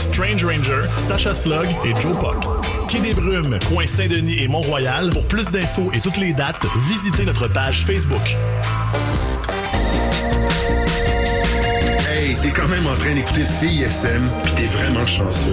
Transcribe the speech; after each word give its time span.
Strange 0.00 0.44
Ranger, 0.44 0.84
Sacha 0.96 1.34
Slug 1.34 1.68
et 1.84 1.92
Joe 2.00 2.18
Puck. 2.18 2.36
Quai 2.88 3.00
des 3.00 3.14
Brumes, 3.14 3.58
coin 3.68 3.86
Saint-Denis 3.86 4.42
et 4.42 4.48
Mont-Royal. 4.48 5.10
Pour 5.10 5.28
plus 5.28 5.50
d'infos 5.50 5.90
et 5.92 6.00
toutes 6.00 6.16
les 6.16 6.32
dates, 6.32 6.64
visitez 6.88 7.24
notre 7.24 7.48
page 7.48 7.84
Facebook. 7.84 8.36
Hey, 12.10 12.34
t'es 12.36 12.48
quand 12.50 12.68
même 12.68 12.86
en 12.86 12.96
train 12.96 13.14
d'écouter 13.14 13.44
CISM, 13.44 14.22
puis 14.44 14.54
t'es 14.54 14.66
vraiment 14.66 15.06
chanceux. 15.06 15.52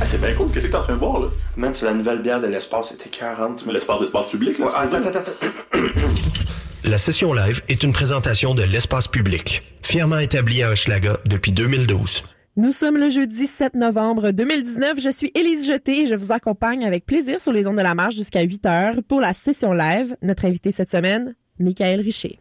Ah, 0.00 0.06
c'est 0.06 0.20
bien 0.20 0.34
cool. 0.34 0.50
Qu'est-ce 0.52 0.66
que 0.66 0.70
t'es 0.70 0.76
en 0.76 0.82
train 0.82 0.94
de 0.94 0.98
voir, 0.98 1.20
là? 1.20 1.26
Man, 1.56 1.74
c'est 1.74 1.86
la 1.86 1.94
nouvelle 1.94 2.22
bière 2.22 2.40
de 2.40 2.46
l'espace, 2.46 2.90
c'était 2.90 3.10
40. 3.10 3.64
Mais 3.66 3.72
l'espace, 3.72 4.00
l'espace 4.00 4.28
public, 4.28 4.58
là. 4.58 4.66
Ouais, 4.66 4.72
attends, 4.76 4.96
attends, 4.96 5.18
attends. 5.18 5.73
La 6.86 6.98
session 6.98 7.32
live 7.32 7.62
est 7.68 7.82
une 7.82 7.94
présentation 7.94 8.54
de 8.54 8.62
l'espace 8.62 9.08
public, 9.08 9.62
fièrement 9.82 10.18
établie 10.18 10.62
à 10.62 10.68
Hochelaga 10.68 11.16
depuis 11.24 11.50
2012. 11.50 12.22
Nous 12.58 12.72
sommes 12.72 12.98
le 12.98 13.08
jeudi 13.08 13.46
7 13.46 13.72
novembre 13.74 14.32
2019. 14.32 15.00
Je 15.00 15.08
suis 15.08 15.32
Élise 15.34 15.66
Jeté 15.66 16.02
et 16.02 16.06
je 16.06 16.14
vous 16.14 16.30
accompagne 16.30 16.84
avec 16.84 17.06
plaisir 17.06 17.40
sur 17.40 17.52
les 17.52 17.66
ondes 17.66 17.78
de 17.78 17.80
la 17.80 17.94
marche 17.94 18.16
jusqu'à 18.16 18.42
8 18.42 18.66
heures 18.66 18.94
pour 19.08 19.22
la 19.22 19.32
session 19.32 19.72
live. 19.72 20.14
Notre 20.20 20.44
invité 20.44 20.72
cette 20.72 20.90
semaine, 20.90 21.34
Michael 21.58 22.02
Richer. 22.02 22.38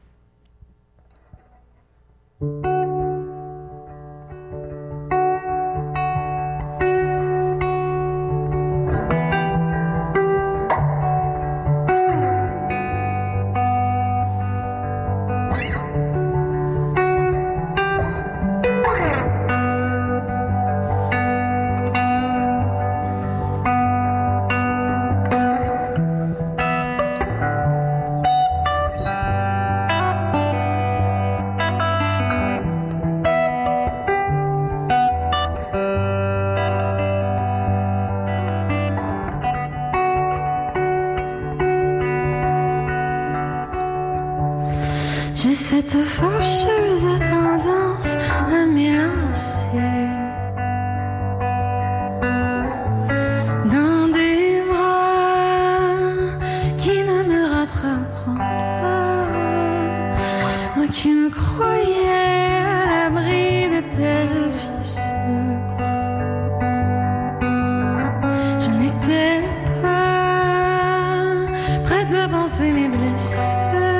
Prête 71.84 72.14
à 72.14 72.28
penser 72.28 72.72
mes 72.72 72.88
blessures. 72.88 73.93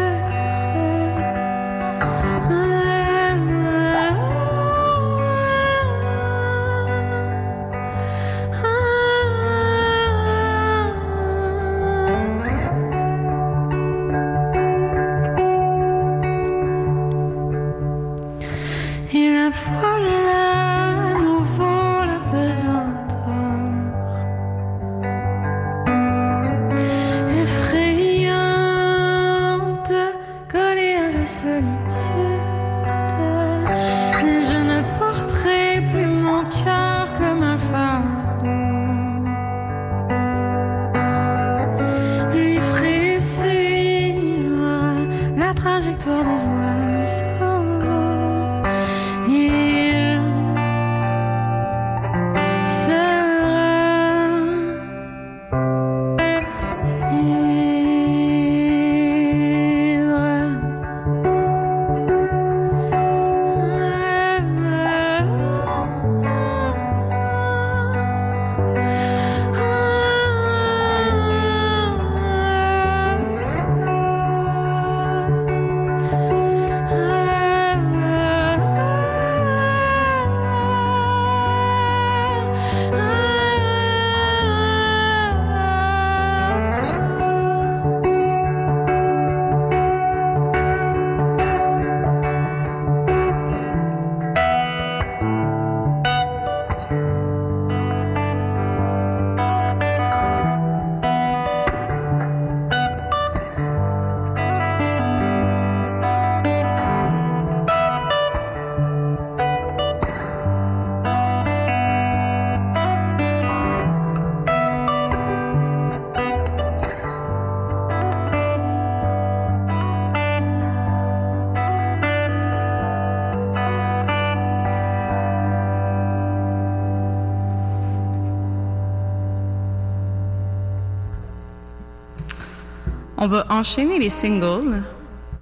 On 133.24 133.28
va 133.28 133.46
enchaîner 133.48 134.00
les 134.00 134.10
singles 134.10 134.84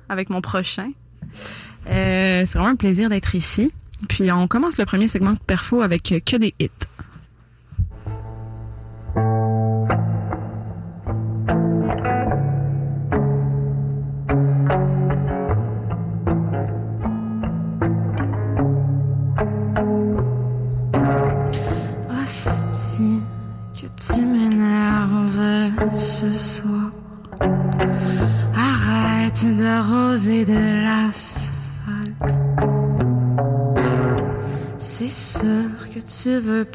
avec 0.08 0.30
mon 0.30 0.40
prochain. 0.40 0.92
Euh, 1.90 2.44
c'est 2.46 2.54
vraiment 2.54 2.74
un 2.74 2.76
plaisir 2.76 3.10
d'être 3.10 3.34
ici. 3.34 3.74
Puis 4.08 4.32
on 4.32 4.48
commence 4.48 4.78
le 4.78 4.86
premier 4.86 5.08
segment 5.08 5.32
de 5.32 5.40
Perfo 5.40 5.82
avec 5.82 6.12
euh, 6.12 6.20
que 6.24 6.36
des 6.36 6.54
hits. 6.60 6.70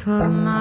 Tu 0.07 0.13
veux 0.13 0.56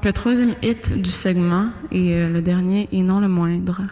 Donc 0.00 0.06
le 0.06 0.12
troisième 0.14 0.54
hit 0.62 0.94
du 0.94 1.10
segment 1.10 1.66
et 1.92 2.14
euh, 2.14 2.30
le 2.30 2.40
dernier 2.40 2.88
et 2.90 3.02
non 3.02 3.20
le 3.20 3.28
moindre. 3.28 3.82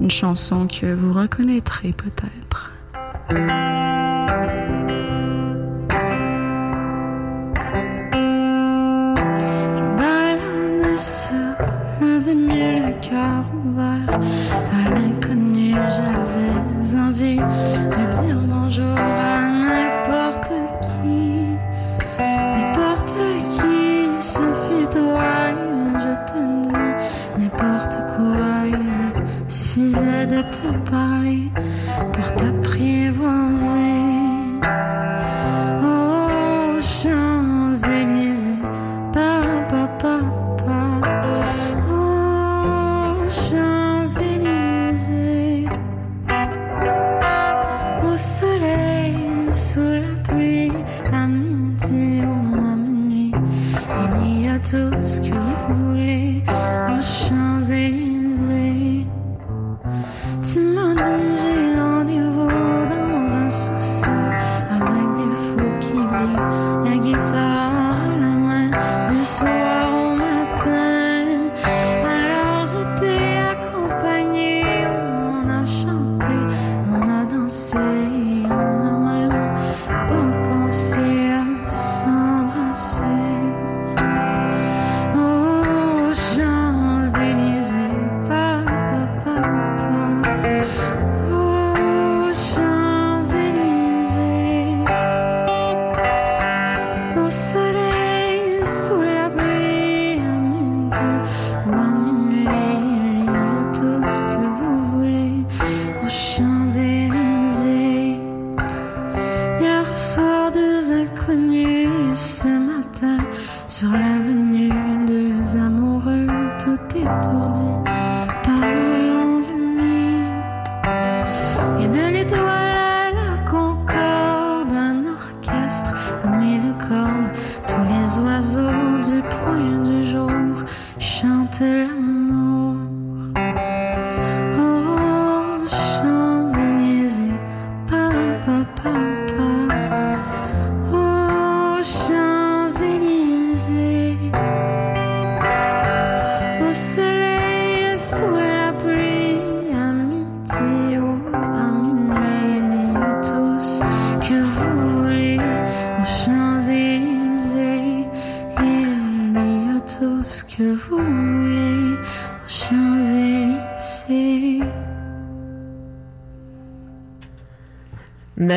Une 0.00 0.12
chanson 0.12 0.68
que 0.68 0.94
vous 0.94 1.12
reconnaîtrez 1.12 1.90
peut-être. 1.90 2.70
Venu, 12.00 12.76
le 12.76 12.92
cœur 13.00 13.44
ouvert 13.64 14.20
à 14.72 14.90
l'inconnu, 14.90 15.72
j'avais 15.72 16.96
envie 17.00 17.38
de 17.38 18.09
Goodbye. 30.62 31.09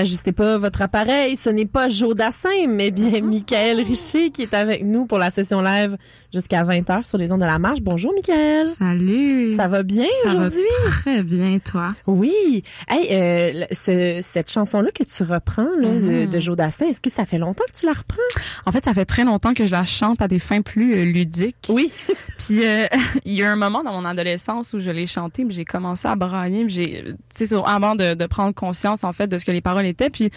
N'ajustez 0.04 0.34
pas 0.34 0.58
votre 0.58 0.82
appareil, 0.82 1.38
ce 1.38 1.50
n'est 1.50 1.66
pas 1.66 1.88
Joe 1.88 2.14
Dassin, 2.14 2.50
mais 2.68 2.92
bien 2.92 3.22
Michael 3.22 3.80
Richer 3.86 4.32
qui 4.32 4.42
est 4.42 4.54
avec 4.54 4.84
nous 4.84 5.06
pour 5.06 5.18
la 5.18 5.30
session 5.32 5.62
live 5.62 5.96
jusqu'à 6.34 6.62
20h 6.66 7.08
sur 7.08 7.18
les 7.18 7.32
ondes 7.32 7.40
de 7.40 7.46
la 7.46 7.58
marche. 7.58 7.80
Bonjour 7.82 8.12
Michael. 8.14 8.68
Salut. 8.78 9.54
Ça 9.54 9.70
va 9.70 9.82
bien 9.84 10.04
aujourd'hui? 10.26 10.60
Très 11.04 11.24
bien, 11.24 11.58
toi? 11.60 11.88
Oui. 12.06 12.64
Hey, 12.90 13.08
euh, 13.12 13.64
ce- 13.72 14.20
cette 14.22 14.52
chanson-là 14.52 14.92
que 14.92 15.04
tu 15.06 15.24
reprends 15.24 15.70
là, 15.80 15.88
de, 15.88 16.26
de 16.26 16.40
Joe 16.42 16.58
Dassin, 16.58 16.88
est-ce 16.88 17.00
que 17.00 17.10
ça 17.10 17.26
fait 17.26 17.38
longtemps 17.38 17.64
que 17.72 17.80
tu 17.80 17.86
la 17.86 17.94
reprends? 17.94 18.18
En 18.66 18.74
fait, 18.74 18.84
ça 18.84 18.94
fait 18.94 19.06
très 19.06 19.24
longtemps 19.24 19.54
que 19.54 19.66
je 19.66 19.72
la 19.72 19.86
chante 19.86 20.22
à 20.22 20.28
des 20.28 20.40
fins 20.40 20.62
plus 20.62 20.96
euh, 20.96 21.06
ludiques. 21.06 21.68
Oui. 21.70 21.90
Puis 22.40 22.66
euh, 22.66 22.88
il 23.26 23.36
y 23.36 23.42
a 23.42 23.50
un 23.50 23.56
moment 23.56 23.84
dans 23.86 23.94
mon 23.94 24.04
adolescence 24.04 24.74
où 24.74 24.82
je 24.82 24.92
l'ai 24.92 25.08
chanté, 25.08 25.46
puis 25.46 25.56
j'ai 25.56 25.64
commencé 25.64 26.10
à 26.10 26.16
brailler, 26.18 26.66
j'ai, 26.68 27.06
tu 27.34 27.48
sais, 27.48 27.56
avant 27.66 27.96
de, 27.96 28.16
de 28.16 28.26
prendre 28.26 28.54
conscience 28.54 29.06
en 29.06 29.14
fait 29.14 29.28
de 29.28 29.38
ce 29.38 29.46
que 29.46 29.52
les 29.54 29.62
paroles 29.62 29.86
puis 29.94 30.32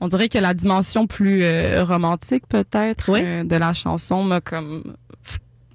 on 0.00 0.08
dirait 0.08 0.28
que 0.28 0.38
la 0.38 0.54
dimension 0.54 1.06
plus 1.06 1.42
euh, 1.42 1.84
romantique 1.84 2.44
peut-être 2.48 3.10
Oui. 3.10 3.20
euh, 3.24 3.44
de 3.44 3.56
la 3.56 3.72
chanson 3.74 4.22
m'a 4.24 4.40
comme 4.40 4.94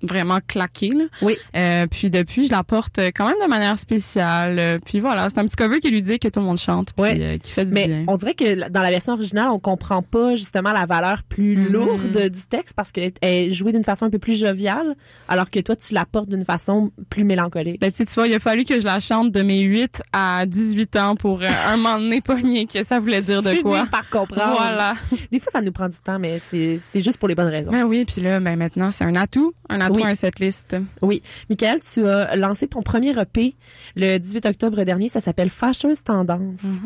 vraiment 0.07 0.39
claqué. 0.47 0.89
Là. 0.89 1.05
Oui. 1.21 1.38
Euh, 1.55 1.88
puis 1.88 2.09
depuis, 2.09 2.47
je 2.47 2.51
la 2.51 2.63
porte 2.63 3.00
quand 3.15 3.25
même 3.27 3.38
de 3.43 3.47
manière 3.50 3.77
spéciale. 3.79 4.59
Euh, 4.59 4.79
Puis 4.83 5.00
voilà, 5.00 5.29
c'est 5.29 5.39
un 5.39 5.45
petit 5.45 5.55
cover 5.55 5.79
qui 5.79 5.89
lui 5.89 6.01
dit 6.01 6.19
que 6.19 6.27
tout 6.27 6.39
le 6.39 6.45
monde 6.45 6.57
chante, 6.57 6.93
puis 6.93 7.01
Ouais. 7.03 7.17
euh, 7.19 7.38
qui 7.38 7.51
fait 7.51 7.65
du 7.65 7.74
Mais 7.74 7.88
bien. 7.88 8.03
on 8.07 8.17
dirait 8.17 8.33
que 8.33 8.69
dans 8.69 8.81
la 8.81 8.89
version 8.89 9.13
originale, 9.13 9.50
on 9.50 9.59
comprend 9.59 10.01
pas 10.01 10.35
justement 10.35 10.71
la 10.71 10.85
valeur 10.85 11.24
plus 11.24 11.57
Mhm. 11.57 11.71
lourde 11.71 12.29
du 12.29 12.45
texte 12.50 12.75
parce 12.75 12.91
qu'elle 12.91 13.12
est 13.21 13.51
jouée 13.51 13.71
d'une 13.71 13.83
façon 13.83 14.05
un 14.05 14.09
peu 14.09 14.19
plus 14.19 14.39
joviale, 14.39 14.95
alors 15.27 15.50
que 15.50 15.59
toi, 15.59 15.75
tu 15.75 15.93
la 15.93 16.05
portes 16.05 16.29
d'une 16.29 16.43
façon 16.45 16.91
plus 17.09 17.24
mélancolique. 17.24 17.79
Ben, 17.81 17.91
tu 17.91 18.03
vois, 18.15 18.27
il 18.27 18.33
a 18.33 18.39
fallu 18.39 18.65
que 18.65 18.79
je 18.79 18.85
la 18.85 19.00
chante 19.00 19.31
de 19.31 19.41
mes 19.41 19.62
8 19.62 20.01
à 20.13 20.45
18 20.45 20.95
ans 20.97 21.15
pour 21.15 21.41
euh, 21.41 21.50
un 21.67 21.77
moment 21.77 21.97
donné 22.00 22.21
pogner 22.21 22.65
que 22.67 22.83
ça 22.83 23.00
voulait 23.00 23.21
dire 23.21 23.41
de 23.41 23.62
quoi. 23.62 23.85
par 23.89 24.09
comprendre. 24.09 24.55
Voilà. 24.57 24.93
Des 25.31 25.39
fois, 25.39 25.51
ça 25.51 25.62
nous 25.62 25.71
prend 25.71 25.88
du 25.88 25.97
temps, 26.03 26.19
mais 26.19 26.39
c'est 26.39 26.77
c'est 26.77 27.01
juste 27.01 27.17
pour 27.17 27.27
les 27.27 27.35
bonnes 27.35 27.47
raisons. 27.50 27.71
Ben 27.71 27.83
oui, 27.83 28.05
puis 28.05 28.21
là, 28.21 28.39
ben 28.39 28.55
maintenant, 28.57 28.91
c'est 28.91 29.03
un 29.03 29.15
atout. 29.15 29.53
Un 29.69 29.77
atout 29.79 29.95
Oui. 29.96 30.30
liste. 30.40 30.75
Oui. 31.02 31.22
Michael, 31.50 31.80
tu 31.80 32.08
as 32.08 32.36
lancé 32.36 32.68
ton 32.68 32.82
premier 32.82 33.18
EP 33.20 33.56
le 33.96 34.18
18 34.18 34.46
octobre 34.46 34.84
dernier. 34.84 35.10
Ça 35.10 35.22
s'appelle 35.22 35.50
Fâcheuse 35.50 36.04
Tendance. 36.04 36.80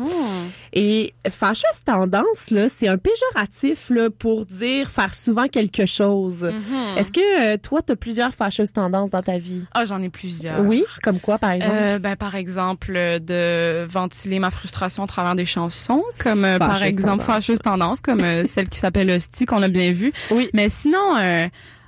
Et 0.72 1.14
Fâcheuse 1.28 1.84
Tendance, 1.84 2.50
là, 2.50 2.68
c'est 2.68 2.88
un 2.88 2.98
péjoratif 2.98 3.90
là, 3.90 4.10
pour 4.10 4.46
dire 4.46 4.90
faire 4.90 5.14
souvent 5.14 5.48
quelque 5.48 5.86
chose. 5.86 6.44
Mhm. 6.44 6.98
Est-ce 6.98 7.12
que 7.12 7.54
euh, 7.54 7.56
toi, 7.56 7.80
tu 7.82 7.92
as 7.92 7.96
plusieurs 7.96 8.34
fâcheuses 8.34 8.72
tendances 8.72 9.10
dans 9.10 9.22
ta 9.22 9.38
vie? 9.38 9.64
Ah, 9.74 9.84
j'en 9.84 10.02
ai 10.02 10.08
plusieurs. 10.08 10.60
Oui. 10.60 10.84
Comme 11.02 11.20
quoi, 11.20 11.38
par 11.38 11.50
exemple? 11.52 11.74
Euh, 11.76 11.98
ben, 11.98 12.16
par 12.16 12.34
exemple, 12.34 12.92
euh, 12.94 13.18
de 13.18 13.86
ventiler 13.90 14.38
ma 14.38 14.50
frustration 14.50 15.04
à 15.04 15.06
travers 15.06 15.34
des 15.34 15.44
chansons, 15.44 16.04
comme 16.18 16.44
euh, 16.44 16.58
par 16.58 16.76
Fâcheuse 16.76 16.94
exemple 16.94 17.24
tendance. 17.24 17.26
Fâcheuse 17.26 17.58
Tendance, 17.58 18.00
comme 18.00 18.20
euh, 18.22 18.44
celle 18.46 18.68
qui 18.68 18.78
s'appelle 18.78 19.10
Hostie, 19.10 19.46
qu'on 19.46 19.62
a 19.62 19.68
bien 19.68 19.92
vue. 19.92 20.12
Oui. 20.30 20.48
Mais 20.54 20.68
sinon, 20.68 21.16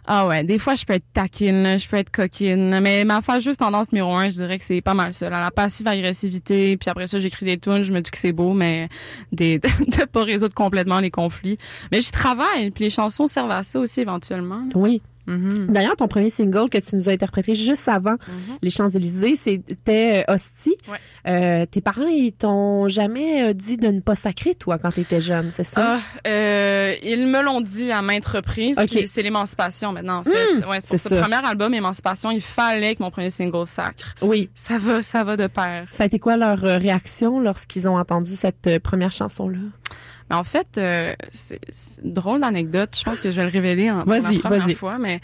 ah 0.06 0.26
ouais, 0.26 0.42
des 0.42 0.58
fois, 0.58 0.74
je 0.74 0.84
peux 0.84 0.94
être 0.94 1.04
taquine, 1.12 1.78
je 1.78 1.88
peux 1.88 1.96
être 1.96 2.10
coquine, 2.10 2.80
mais 2.80 3.04
ma 3.04 3.20
fâcheuse 3.20 3.56
tendance 3.56 3.92
numéro 3.92 4.14
un, 4.14 4.30
je 4.30 4.36
dirais 4.36 4.58
que 4.58 4.64
c'est 4.64 4.80
pas 4.80 4.94
mal 4.94 5.14
ça, 5.14 5.30
la 5.30 5.50
passive 5.52 5.86
agressivité, 5.86 6.76
puis 6.76 6.90
après 6.90 7.06
ça, 7.06 7.20
j'écris 7.20 7.46
des 7.46 7.58
tunes, 7.58 7.82
je 7.82 7.92
me 7.92 8.00
dis 8.00 8.10
que 8.10 8.18
c'est 8.18 8.32
beau, 8.32 8.52
mais 8.52 8.88
des, 9.30 9.58
de 9.60 10.04
pas 10.04 10.24
résoudre 10.24 10.54
complètement 10.54 10.98
les 10.98 11.10
conflits. 11.10 11.56
Mais 11.92 12.00
j'y 12.00 12.10
travaille, 12.10 12.70
puis 12.72 12.84
les 12.84 12.90
chansons 12.90 13.28
servent 13.28 13.52
à 13.52 13.62
ça 13.62 13.78
aussi 13.78 14.00
éventuellement. 14.00 14.62
Oui. 14.74 15.02
Mhm. 15.26 15.68
D'ailleurs, 15.68 15.94
ton 15.96 16.08
premier 16.08 16.30
single 16.30 16.68
que 16.68 16.78
tu 16.78 16.96
nous 16.96 17.08
as 17.08 17.12
interprété 17.12 17.54
juste 17.54 17.86
avant 17.88 18.16
Les 18.62 18.70
Champs-Élysées, 18.70 19.36
c'était 19.36 20.24
euh, 20.28 20.34
Hostie. 20.34 20.74
Ouais. 20.88 20.98
Euh, 21.28 21.66
tes 21.66 21.80
parents, 21.80 22.06
ils 22.08 22.32
t'ont 22.32 22.88
jamais 22.88 23.44
euh, 23.44 23.52
dit 23.52 23.76
de 23.76 23.88
ne 23.88 24.00
pas 24.00 24.16
sacrer, 24.16 24.54
toi, 24.54 24.78
quand 24.78 24.90
t'étais 24.92 25.20
jeune, 25.20 25.50
c'est 25.50 25.62
ça? 25.64 25.96
Ah, 25.96 26.00
euh, 26.28 26.94
ils 27.02 27.26
me 27.26 27.40
l'ont 27.42 27.60
dit 27.60 27.92
à 27.92 28.02
maintes 28.02 28.26
reprises. 28.26 28.78
Ok. 28.78 28.88
puis 28.88 29.06
C'est 29.06 29.22
l'émancipation 29.22 29.92
maintenant, 29.92 30.18
en 30.18 30.24
fait. 30.24 30.66
ouais, 30.66 30.78
c'est 30.80 30.98
ce 30.98 31.08
ça. 31.08 31.20
premier 31.20 31.36
album, 31.44 31.72
Émancipation, 31.74 32.30
il 32.30 32.40
fallait 32.42 32.96
que 32.96 33.02
mon 33.02 33.10
premier 33.10 33.30
single 33.30 33.66
sacre. 33.66 34.14
Oui. 34.22 34.50
Ça 34.54 34.78
va, 34.78 35.02
ça 35.02 35.22
va 35.24 35.36
de 35.36 35.46
pair. 35.46 35.86
Ça 35.92 36.02
a 36.02 36.06
été 36.06 36.18
quoi 36.18 36.36
leur 36.36 36.58
réaction 36.58 37.38
lorsqu'ils 37.40 37.88
ont 37.88 37.96
entendu 37.96 38.34
cette 38.34 38.78
première 38.80 39.12
chanson-là? 39.12 39.58
En 40.32 40.44
fait, 40.44 40.78
euh, 40.78 41.14
c'est 41.32 41.60
une 42.02 42.12
drôle 42.12 42.40
d'anecdote. 42.40 42.96
Je 42.98 43.04
pense 43.04 43.20
que 43.20 43.30
je 43.30 43.36
vais 43.36 43.44
le 43.44 43.50
révéler 43.50 43.90
en 43.90 44.04
pour 44.04 44.14
la 44.14 44.20
première 44.38 44.76
fois. 44.76 44.98
Mais 44.98 45.20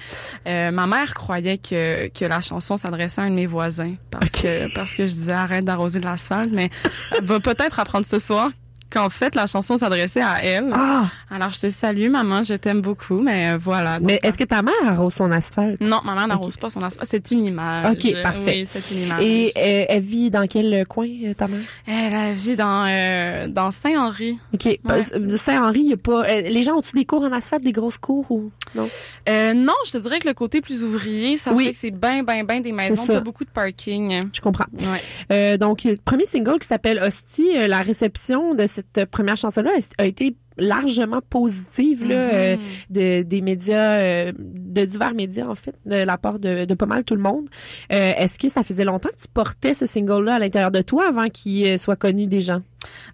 euh, 0.47 0.71
ma 0.71 0.87
mère 0.87 1.15
croyait 1.15 1.59
que, 1.59 2.09
que 2.09 2.25
la 2.25 2.41
chanson 2.41 2.77
s'adressait 2.77 3.23
à 3.23 3.25
un 3.25 3.31
de 3.31 3.35
mes 3.35 3.47
voisins 3.47 3.95
parce 4.11 4.31
que 4.31 4.75
parce 4.75 4.95
que 4.95 5.07
je 5.07 5.13
disais 5.13 5.33
arrête 5.33 5.65
d'arroser 5.65 6.01
de 6.01 6.05
l'asphalte. 6.05 6.51
Mais 6.53 6.71
elle 7.17 7.25
va 7.25 7.41
peut-être 7.41 7.81
apprendre 7.81 8.07
ce 8.07 8.19
soir 8.19 8.51
qu'en 8.91 9.09
fait 9.11 9.35
la 9.35 9.47
chanson 9.47 9.77
s'adressait 9.77 10.23
à 10.23 10.43
elle. 10.45 10.71
Ah! 10.73 11.11
Alors 11.31 11.51
je 11.53 11.61
te 11.61 11.71
salue, 11.71 12.09
maman, 12.11 12.43
je 12.43 12.55
t'aime 12.55 12.81
beaucoup. 12.81 13.21
Mais 13.21 13.53
euh, 13.53 13.59
voilà. 13.59 14.01
Mais 14.01 14.19
est-ce 14.23 14.39
que 14.39 14.45
ta 14.45 14.63
mère 14.63 14.75
arrose 14.87 15.15
son 15.15 15.31
asphalte? 15.31 15.81
Non, 15.81 16.01
ma 16.05 16.15
mère 16.15 16.29
n'arrose 16.29 16.57
pas 16.57 16.71
son 16.71 16.83
asphalte. 16.83 17.09
C'est 17.11 17.31
une 17.31 17.45
image. 17.45 17.93
Ok, 17.93 18.23
parfait. 18.23 18.57
Oui, 18.61 18.65
c'est 18.67 18.95
une 18.95 19.03
image. 19.03 19.23
Et 19.23 19.53
euh, 19.57 19.85
elle 19.89 20.03
vit 20.03 20.31
dans 20.31 20.47
quel 20.47 20.87
coin, 20.87 21.07
euh, 21.25 21.35
ta 21.35 21.49
mère? 21.49 21.61
elle 21.87 22.35
vit 22.35 22.57
dans 22.57 22.87
euh, 22.87 23.49
dans 23.49 23.71
Saint-Henri. 23.71 24.39
OK. 24.55 24.67
Euh, 24.91 25.03
Saint-Henri, 25.37 25.81
il 25.85 25.93
a 25.93 25.97
pas... 25.97 26.25
euh, 26.29 26.41
les 26.43 26.63
gens 26.63 26.77
ont-tu 26.77 26.93
des 26.97 27.05
cours 27.05 27.25
en 27.25 27.33
asphalte, 27.33 27.63
des 27.63 27.73
grosses 27.73 27.99
cours 27.99 28.31
ou... 28.31 28.51
Non? 28.75 28.89
Euh, 29.29 29.55
non, 29.55 29.75
je 29.87 29.93
te 29.93 29.99
dirais 29.99 30.19
que 30.21 30.29
le 30.29 30.35
côté 30.35 30.61
plus 30.61 30.85
ouvrier, 30.85 31.37
ça 31.37 31.53
Oui. 31.53 31.65
fait 31.67 31.73
que 31.73 31.79
c'est 31.79 31.91
ben 31.91 32.23
ben 32.23 32.45
ben 32.45 32.63
des 32.63 32.73
maisons, 32.73 33.07
pas 33.07 33.21
beaucoup 33.21 33.45
de 33.45 33.51
parking. 33.51 34.21
Je 34.33 34.41
comprends. 34.41 34.67
Ouais. 34.73 35.03
Euh, 35.33 35.57
donc, 35.57 35.87
euh, 35.87 35.97
premier 36.05 36.27
single 36.27 36.59
qui 36.59 36.69
s'appelle 36.69 37.01
Hostie, 37.03 37.57
euh, 37.57 37.67
la 37.67 37.83
réception 37.83 38.55
de 38.55 38.67
cette 38.79 38.99
euh, 38.99 39.07
première 39.07 39.37
chanson-là 39.37 39.71
a- 39.99 40.07
été 40.07 40.35
largement 40.61 41.21
positive 41.31 42.05
là, 42.05 42.17
Mhm. 42.27 42.31
euh, 42.35 42.57
de, 42.91 43.23
des 43.23 43.41
médias, 43.41 43.95
euh, 44.01 44.33
de 44.37 44.85
divers 44.85 45.15
médias 45.15 45.47
en 45.47 45.55
fait, 45.55 45.75
de 45.87 45.95
la 45.97 46.19
part 46.19 46.39
de, 46.41 46.65
de 46.65 46.75
pas 46.75 46.87
mal 46.87 47.05
tout 47.05 47.15
le 47.15 47.23
monde. 47.23 47.47
Euh, 47.93 48.13
Est-ce 48.17 48.39
que 48.41 48.49
ça 48.49 48.63
faisait 48.65 48.85
longtemps 48.85 49.11
que 49.11 49.23
tu 49.23 49.29
portais 49.33 49.73
ce 49.75 49.87
single-là 49.87 50.35
à 50.35 50.39
l'intérieur 50.41 50.73
de 50.73 50.83
toi 50.83 51.07
avant 51.09 51.29
qu'il 51.29 51.79
soit 51.79 51.95
connu 51.97 52.27
des 52.27 52.41
gens? 52.41 52.63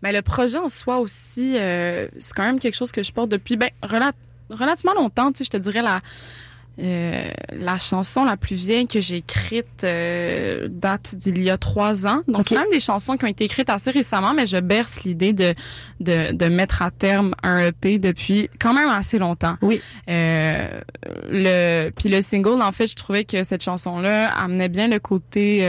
Mais 0.03 0.13
le 0.13 0.23
projet 0.23 0.57
en 0.59 0.69
soi 0.69 1.01
aussi, 1.01 1.53
c'est 1.55 2.35
quand 2.35 2.45
même 2.45 2.59
quelque 2.59 2.77
chose 2.77 2.93
que 2.93 3.03
je 3.03 3.13
porte 3.13 3.29
depuis 3.29 3.57
ben 3.57 3.69
rela- 3.83 4.13
relativement 4.49 4.95
longtemps. 4.95 5.31
Tu 5.33 5.39
sais, 5.39 5.45
je 5.45 5.51
te 5.51 5.57
dirais 5.59 5.83
la 5.83 5.99
euh, 6.81 7.31
la 7.53 7.79
chanson 7.79 8.25
la 8.25 8.37
plus 8.37 8.57
vieille 8.57 8.87
que 8.87 9.01
j'ai 9.01 9.17
écrite 9.17 9.85
euh, 9.85 10.67
date 10.69 11.15
d'il 11.15 11.43
y 11.43 11.51
a 11.51 11.57
trois 11.57 12.07
ans. 12.07 12.23
Donc, 12.27 12.51
même 12.51 12.69
des 12.73 12.81
chansons 12.81 13.17
qui 13.17 13.25
ont 13.25 13.29
été 13.29 13.45
écrites 13.45 13.71
assez 13.71 13.91
récemment, 13.91 14.35
mais 14.35 14.47
je 14.47 14.57
berce 14.57 15.05
l'idée 15.05 15.33
de, 15.33 15.55
de, 16.01 16.33
de 16.33 16.47
mettre 16.47 16.83
à 16.83 16.91
terme 16.91 17.35
un 17.43 17.61
EP 17.61 17.99
depuis 17.99 18.51
quand 18.59 18.75
même 18.75 18.89
assez 18.89 19.19
longtemps. 19.19 19.57
Oui. 19.63 19.81
Euh, 20.09 20.81
le, 21.31 21.91
puis 21.91 22.09
le 22.09 22.21
single, 22.21 22.61
en 22.61 22.73
fait, 22.73 22.89
je 22.89 22.97
trouvais 22.97 23.25
que 23.25 23.45
cette 23.45 23.63
chanson-là 23.63 24.29
amenait 24.35 24.69
bien 24.69 24.89
le 24.89 24.99
côté 24.99 25.63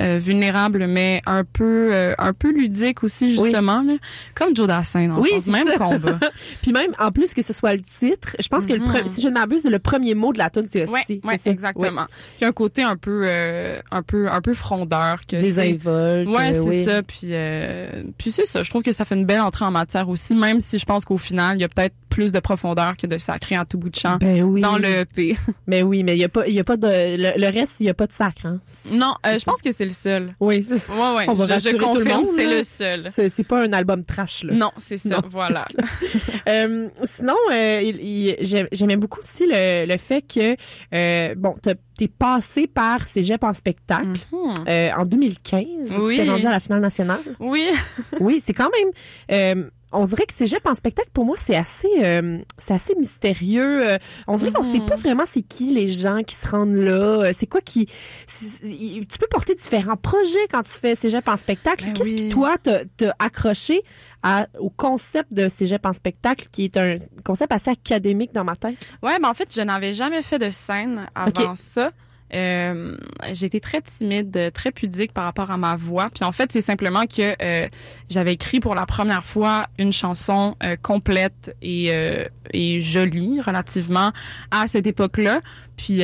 euh, 0.00 0.18
vulnérable, 0.18 0.86
mais 0.86 1.22
un 1.26 1.44
peu 1.44 1.94
euh, 1.94 2.14
un 2.18 2.32
peu 2.32 2.50
ludique 2.50 3.02
aussi, 3.04 3.30
justement. 3.30 3.82
là. 3.82 3.94
Comme 4.34 4.54
Joe 4.56 4.66
Dassin, 4.66 5.08
dans 5.08 5.16
le 5.16 5.20
Oui, 5.22 5.30
c'est 5.40 5.50
même 5.50 5.66
ça. 5.68 5.78
combat. 5.78 6.18
Puis 6.62 6.72
même, 6.72 6.92
en 6.98 7.10
plus 7.12 7.34
que 7.34 7.42
ce 7.42 7.52
soit 7.52 7.74
le 7.74 7.82
titre, 7.82 8.36
je 8.40 8.48
pense 8.48 8.66
que 8.66 8.72
le 8.72 8.80
Mhm. 8.80 9.06
si 9.06 9.20
je 9.22 9.28
ne 9.28 9.34
m'abuse, 9.34 9.64
le 9.66 9.78
premier 9.78 10.14
mot 10.14 10.32
de 10.32 10.38
la 10.38 10.50
tune, 10.50 10.64
c'est 10.66 10.88
Ouais, 10.90 11.00
Hostie. 11.00 11.20
ouais, 11.24 11.38
c'est 11.38 11.44
ça? 11.44 11.50
exactement. 11.50 12.06
Il 12.38 12.42
y 12.42 12.44
a 12.44 12.48
un 12.48 12.52
côté 12.52 12.82
un 12.82 12.96
peu 12.96 13.22
euh, 13.24 13.80
un 13.90 14.02
peu 14.02 14.30
un 14.30 14.40
peu 14.40 14.52
frondeur 14.54 15.20
que 15.26 15.36
Oui. 15.36 15.42
Désinvolte. 15.42 16.28
Ouais, 16.36 16.52
c'est 16.52 16.60
oui. 16.60 16.84
ça. 16.84 17.02
Puis, 17.02 17.32
puis 18.18 18.30
c'est 18.32 18.44
ça. 18.46 18.62
Je 18.62 18.70
trouve 18.70 18.82
que 18.82 18.92
ça 18.92 19.04
fait 19.04 19.14
une 19.14 19.26
belle 19.26 19.40
entrée 19.40 19.64
en 19.64 19.70
matière 19.70 20.08
aussi, 20.08 20.34
même 20.34 20.60
si 20.60 20.78
je 20.78 20.84
pense 20.84 21.04
qu'au 21.04 21.18
final, 21.18 21.56
il 21.56 21.60
y 21.60 21.64
a 21.64 21.68
peut-être 21.68 21.94
plus 22.10 22.30
de 22.32 22.38
profondeur 22.40 22.96
que 22.96 23.06
de 23.06 23.18
sacré 23.18 23.56
à 23.56 23.64
tout 23.64 23.76
bout 23.78 23.90
de 23.90 23.96
champ 23.96 24.18
Ben 24.20 24.42
oui. 24.42 24.60
dans 24.60 24.76
le 24.78 25.00
EP. 25.00 25.36
Mais 25.66 25.82
oui, 25.82 26.02
mais 26.04 26.14
il 26.16 26.20
y 26.20 26.24
a 26.24 26.28
pas, 26.28 26.46
il 26.46 26.54
y 26.54 26.60
a 26.60 26.64
pas 26.64 26.76
de, 26.76 26.86
le, 26.86 27.32
le 27.40 27.46
reste, 27.52 27.80
il 27.80 27.86
y 27.86 27.88
a 27.88 27.94
pas 27.94 28.06
de 28.06 28.12
sacre, 28.12 28.46
hein. 28.46 28.60
non, 28.94 29.14
je 29.24 29.44
pense 29.44 29.60
que 29.62 29.72
c'est 29.72 29.83
le 29.84 29.90
seul. 29.92 30.34
Oui, 30.40 30.62
c'est 30.62 30.74
Ouais, 30.92 31.14
ouais. 31.16 31.24
On 31.28 31.34
va 31.34 31.44
je, 31.44 31.48
je 31.48 31.54
rassurer 31.54 31.72
tout 31.74 31.78
le 31.78 31.84
confirme, 31.84 32.22
monde, 32.24 32.32
c'est 32.36 32.46
le 32.46 32.62
seul. 32.62 33.04
C'est 33.08 33.28
c'est 33.28 33.44
pas 33.44 33.60
un 33.62 33.72
album 33.72 34.04
trash, 34.04 34.44
là. 34.44 34.52
Non, 34.54 34.70
c'est 34.78 34.96
ça. 34.96 35.16
Non, 35.16 35.22
voilà. 35.30 35.64
Euh, 36.46 36.88
sinon, 37.04 37.36
euh, 37.52 37.80
j'aimais 38.72 38.96
beaucoup 38.96 39.20
aussi 39.20 39.46
le, 39.48 39.86
le 39.86 39.96
fait 39.96 40.20
que, 40.22 40.54
euh, 40.94 41.34
bon, 41.36 41.54
t'as- 41.62 41.74
t'es 41.96 42.08
passé 42.08 42.66
par 42.66 43.06
Cégep 43.06 43.42
en 43.44 43.54
spectacle 43.54 44.20
Mhm. 44.32 44.54
euh, 44.68 44.90
en 44.96 45.04
2015. 45.06 45.64
Oui. 46.00 46.10
Tu 46.10 46.16
t'es 46.22 46.28
rendu 46.28 46.46
à 46.46 46.50
la 46.50 46.60
finale 46.60 46.80
nationale. 46.80 47.20
Oui. 47.40 47.68
Oui, 48.20 48.42
c'est 48.44 48.52
quand 48.52 48.70
même... 48.70 48.90
euh, 49.30 49.70
on 49.94 50.04
dirait 50.04 50.26
que 50.26 50.32
Cégep 50.32 50.66
en 50.66 50.74
spectacle, 50.74 51.08
pour 51.12 51.24
moi, 51.24 51.36
c'est 51.38 51.56
assez, 51.56 51.88
euh, 52.02 52.38
c'est 52.58 52.74
assez 52.74 52.94
mystérieux. 52.96 53.88
Euh, 53.88 53.98
on 54.26 54.36
dirait 54.36 54.52
qu'on 54.52 54.62
sait 54.62 54.78
Mhm. 54.80 54.86
pas 54.86 54.96
vraiment 54.96 55.24
c'est 55.26 55.42
qui 55.42 55.72
les 55.72 55.88
gens 55.88 56.22
qui 56.22 56.34
se 56.34 56.48
rendent 56.48 56.74
là. 56.74 56.92
Euh, 57.22 57.30
C'est 57.32 57.46
quoi 57.46 57.60
qui... 57.60 57.86
Tu 57.86 59.18
peux 59.18 59.26
porter 59.30 59.54
différents 59.54 59.96
projets 59.96 60.46
quand 60.50 60.62
tu 60.62 60.72
fais 60.72 60.94
Cégep 60.94 61.26
en 61.28 61.36
spectacle. 61.36 61.84
Ben 61.86 61.92
Qu'est-ce 61.92 62.14
qui, 62.14 62.28
toi, 62.28 62.56
t'a 62.58 62.80
accroché 63.18 63.82
à, 64.22 64.46
au 64.58 64.70
concept 64.70 65.32
de 65.32 65.48
Cégep 65.48 65.84
en 65.86 65.92
spectacle, 65.92 66.46
qui 66.50 66.64
est 66.64 66.76
un 66.76 66.96
concept 67.24 67.52
assez 67.52 67.70
académique 67.70 68.32
dans 68.32 68.44
ma 68.44 68.56
tête? 68.56 68.76
Ouais, 69.02 69.18
mais 69.18 69.28
en 69.28 69.34
fait, 69.34 69.54
je 69.54 69.60
n'avais 69.60 69.94
jamais 69.94 70.22
fait 70.22 70.38
de 70.38 70.50
scène 70.50 71.06
avant 71.14 71.56
ça. 71.56 71.90
Euh, 72.34 72.96
j'ai 73.32 73.46
été 73.46 73.60
très 73.60 73.80
timide, 73.80 74.50
très 74.52 74.72
pudique 74.72 75.12
par 75.12 75.24
rapport 75.24 75.50
à 75.50 75.56
ma 75.56 75.76
voix. 75.76 76.08
Puis 76.12 76.24
en 76.24 76.32
fait, 76.32 76.50
c'est 76.52 76.60
simplement 76.60 77.06
que 77.06 77.34
euh, 77.42 77.68
j'avais 78.10 78.32
écrit 78.34 78.60
pour 78.60 78.74
la 78.74 78.86
première 78.86 79.24
fois 79.24 79.66
une 79.78 79.92
chanson 79.92 80.56
euh, 80.62 80.76
complète 80.82 81.54
et, 81.62 81.92
euh, 81.92 82.24
et 82.52 82.80
jolie 82.80 83.40
relativement 83.40 84.12
à 84.50 84.66
cette 84.66 84.86
époque-là. 84.86 85.40
Puis 85.76 86.02